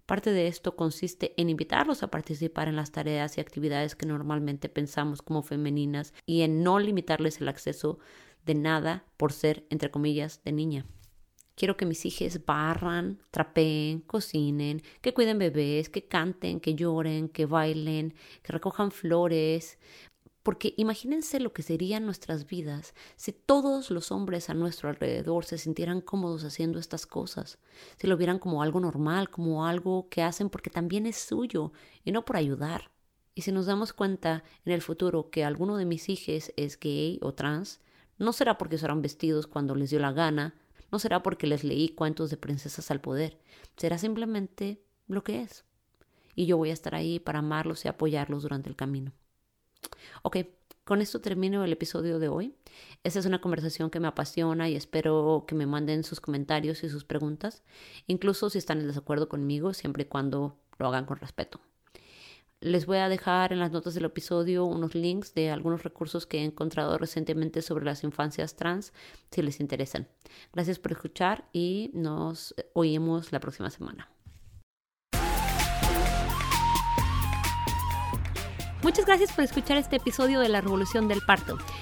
Parte 0.04 0.32
de 0.32 0.48
esto 0.48 0.74
consiste 0.74 1.34
en 1.36 1.48
invitarlos 1.48 2.02
a 2.02 2.10
participar 2.10 2.66
en 2.66 2.74
las 2.74 2.90
tareas 2.90 3.38
y 3.38 3.40
actividades 3.40 3.94
que 3.94 4.06
normalmente 4.06 4.68
pensamos 4.68 5.22
como 5.22 5.42
femeninas 5.42 6.12
y 6.26 6.42
en 6.42 6.64
no 6.64 6.80
limitarles 6.80 7.40
el 7.40 7.48
acceso 7.48 8.00
de 8.44 8.54
nada 8.54 9.04
por 9.16 9.32
ser, 9.32 9.66
entre 9.70 9.90
comillas, 9.90 10.42
de 10.44 10.52
niña. 10.52 10.86
Quiero 11.54 11.76
que 11.76 11.84
mis 11.84 12.06
hijos 12.06 12.46
barran, 12.46 13.18
trapeen, 13.30 14.00
cocinen, 14.00 14.82
que 15.02 15.12
cuiden 15.12 15.38
bebés, 15.38 15.90
que 15.90 16.06
canten, 16.06 16.58
que 16.58 16.74
lloren, 16.74 17.28
que 17.28 17.44
bailen, 17.44 18.14
que 18.42 18.52
recojan 18.52 18.90
flores. 18.90 19.78
Porque 20.42 20.72
imagínense 20.78 21.38
lo 21.38 21.52
que 21.52 21.62
serían 21.62 22.06
nuestras 22.06 22.46
vidas 22.46 22.94
si 23.16 23.32
todos 23.32 23.90
los 23.90 24.10
hombres 24.10 24.48
a 24.48 24.54
nuestro 24.54 24.88
alrededor 24.88 25.44
se 25.44 25.58
sintieran 25.58 26.00
cómodos 26.00 26.44
haciendo 26.44 26.78
estas 26.78 27.06
cosas, 27.06 27.58
si 27.98 28.06
lo 28.06 28.16
vieran 28.16 28.38
como 28.38 28.62
algo 28.62 28.80
normal, 28.80 29.28
como 29.28 29.66
algo 29.66 30.08
que 30.08 30.22
hacen 30.22 30.48
porque 30.48 30.70
también 30.70 31.04
es 31.04 31.16
suyo 31.16 31.72
y 32.04 32.12
no 32.12 32.24
por 32.24 32.38
ayudar. 32.38 32.90
Y 33.34 33.42
si 33.42 33.52
nos 33.52 33.66
damos 33.66 33.92
cuenta 33.92 34.44
en 34.64 34.72
el 34.72 34.80
futuro 34.80 35.30
que 35.30 35.44
alguno 35.44 35.76
de 35.76 35.84
mis 35.84 36.08
hijos 36.08 36.52
es 36.56 36.80
gay 36.80 37.18
o 37.20 37.34
trans, 37.34 37.80
no 38.20 38.32
será 38.34 38.58
porque 38.58 38.76
usaron 38.76 39.02
vestidos 39.02 39.46
cuando 39.46 39.74
les 39.74 39.90
dio 39.90 39.98
la 39.98 40.12
gana, 40.12 40.54
no 40.92 40.98
será 40.98 41.22
porque 41.22 41.46
les 41.46 41.64
leí 41.64 41.88
cuentos 41.88 42.30
de 42.30 42.36
princesas 42.36 42.90
al 42.90 43.00
poder, 43.00 43.40
será 43.76 43.96
simplemente 43.96 44.82
lo 45.08 45.24
que 45.24 45.40
es. 45.42 45.64
Y 46.36 46.46
yo 46.46 46.56
voy 46.56 46.70
a 46.70 46.74
estar 46.74 46.94
ahí 46.94 47.18
para 47.18 47.40
amarlos 47.40 47.84
y 47.84 47.88
apoyarlos 47.88 48.42
durante 48.42 48.68
el 48.68 48.76
camino. 48.76 49.12
Ok, 50.22 50.36
con 50.84 51.00
esto 51.00 51.20
termino 51.20 51.64
el 51.64 51.72
episodio 51.72 52.18
de 52.18 52.28
hoy. 52.28 52.54
Esta 53.04 53.20
es 53.20 53.26
una 53.26 53.40
conversación 53.40 53.90
que 53.90 54.00
me 54.00 54.08
apasiona 54.08 54.68
y 54.68 54.76
espero 54.76 55.44
que 55.48 55.54
me 55.54 55.66
manden 55.66 56.04
sus 56.04 56.20
comentarios 56.20 56.84
y 56.84 56.90
sus 56.90 57.04
preguntas, 57.04 57.62
incluso 58.06 58.50
si 58.50 58.58
están 58.58 58.80
en 58.80 58.86
desacuerdo 58.86 59.28
conmigo, 59.28 59.72
siempre 59.72 60.02
y 60.02 60.06
cuando 60.06 60.58
lo 60.78 60.88
hagan 60.88 61.06
con 61.06 61.16
respeto. 61.16 61.60
Les 62.62 62.84
voy 62.84 62.98
a 62.98 63.08
dejar 63.08 63.54
en 63.54 63.58
las 63.58 63.70
notas 63.70 63.94
del 63.94 64.04
episodio 64.04 64.66
unos 64.66 64.94
links 64.94 65.32
de 65.32 65.50
algunos 65.50 65.82
recursos 65.82 66.26
que 66.26 66.40
he 66.40 66.44
encontrado 66.44 66.98
recientemente 66.98 67.62
sobre 67.62 67.86
las 67.86 68.04
infancias 68.04 68.54
trans, 68.54 68.92
si 69.30 69.40
les 69.40 69.60
interesan. 69.60 70.08
Gracias 70.52 70.78
por 70.78 70.92
escuchar 70.92 71.48
y 71.54 71.90
nos 71.94 72.54
oímos 72.74 73.32
la 73.32 73.40
próxima 73.40 73.70
semana. 73.70 74.10
Muchas 78.82 79.06
gracias 79.06 79.32
por 79.32 79.44
escuchar 79.44 79.78
este 79.78 79.96
episodio 79.96 80.40
de 80.40 80.50
La 80.50 80.60
Revolución 80.60 81.08
del 81.08 81.22
Parto. 81.22 81.56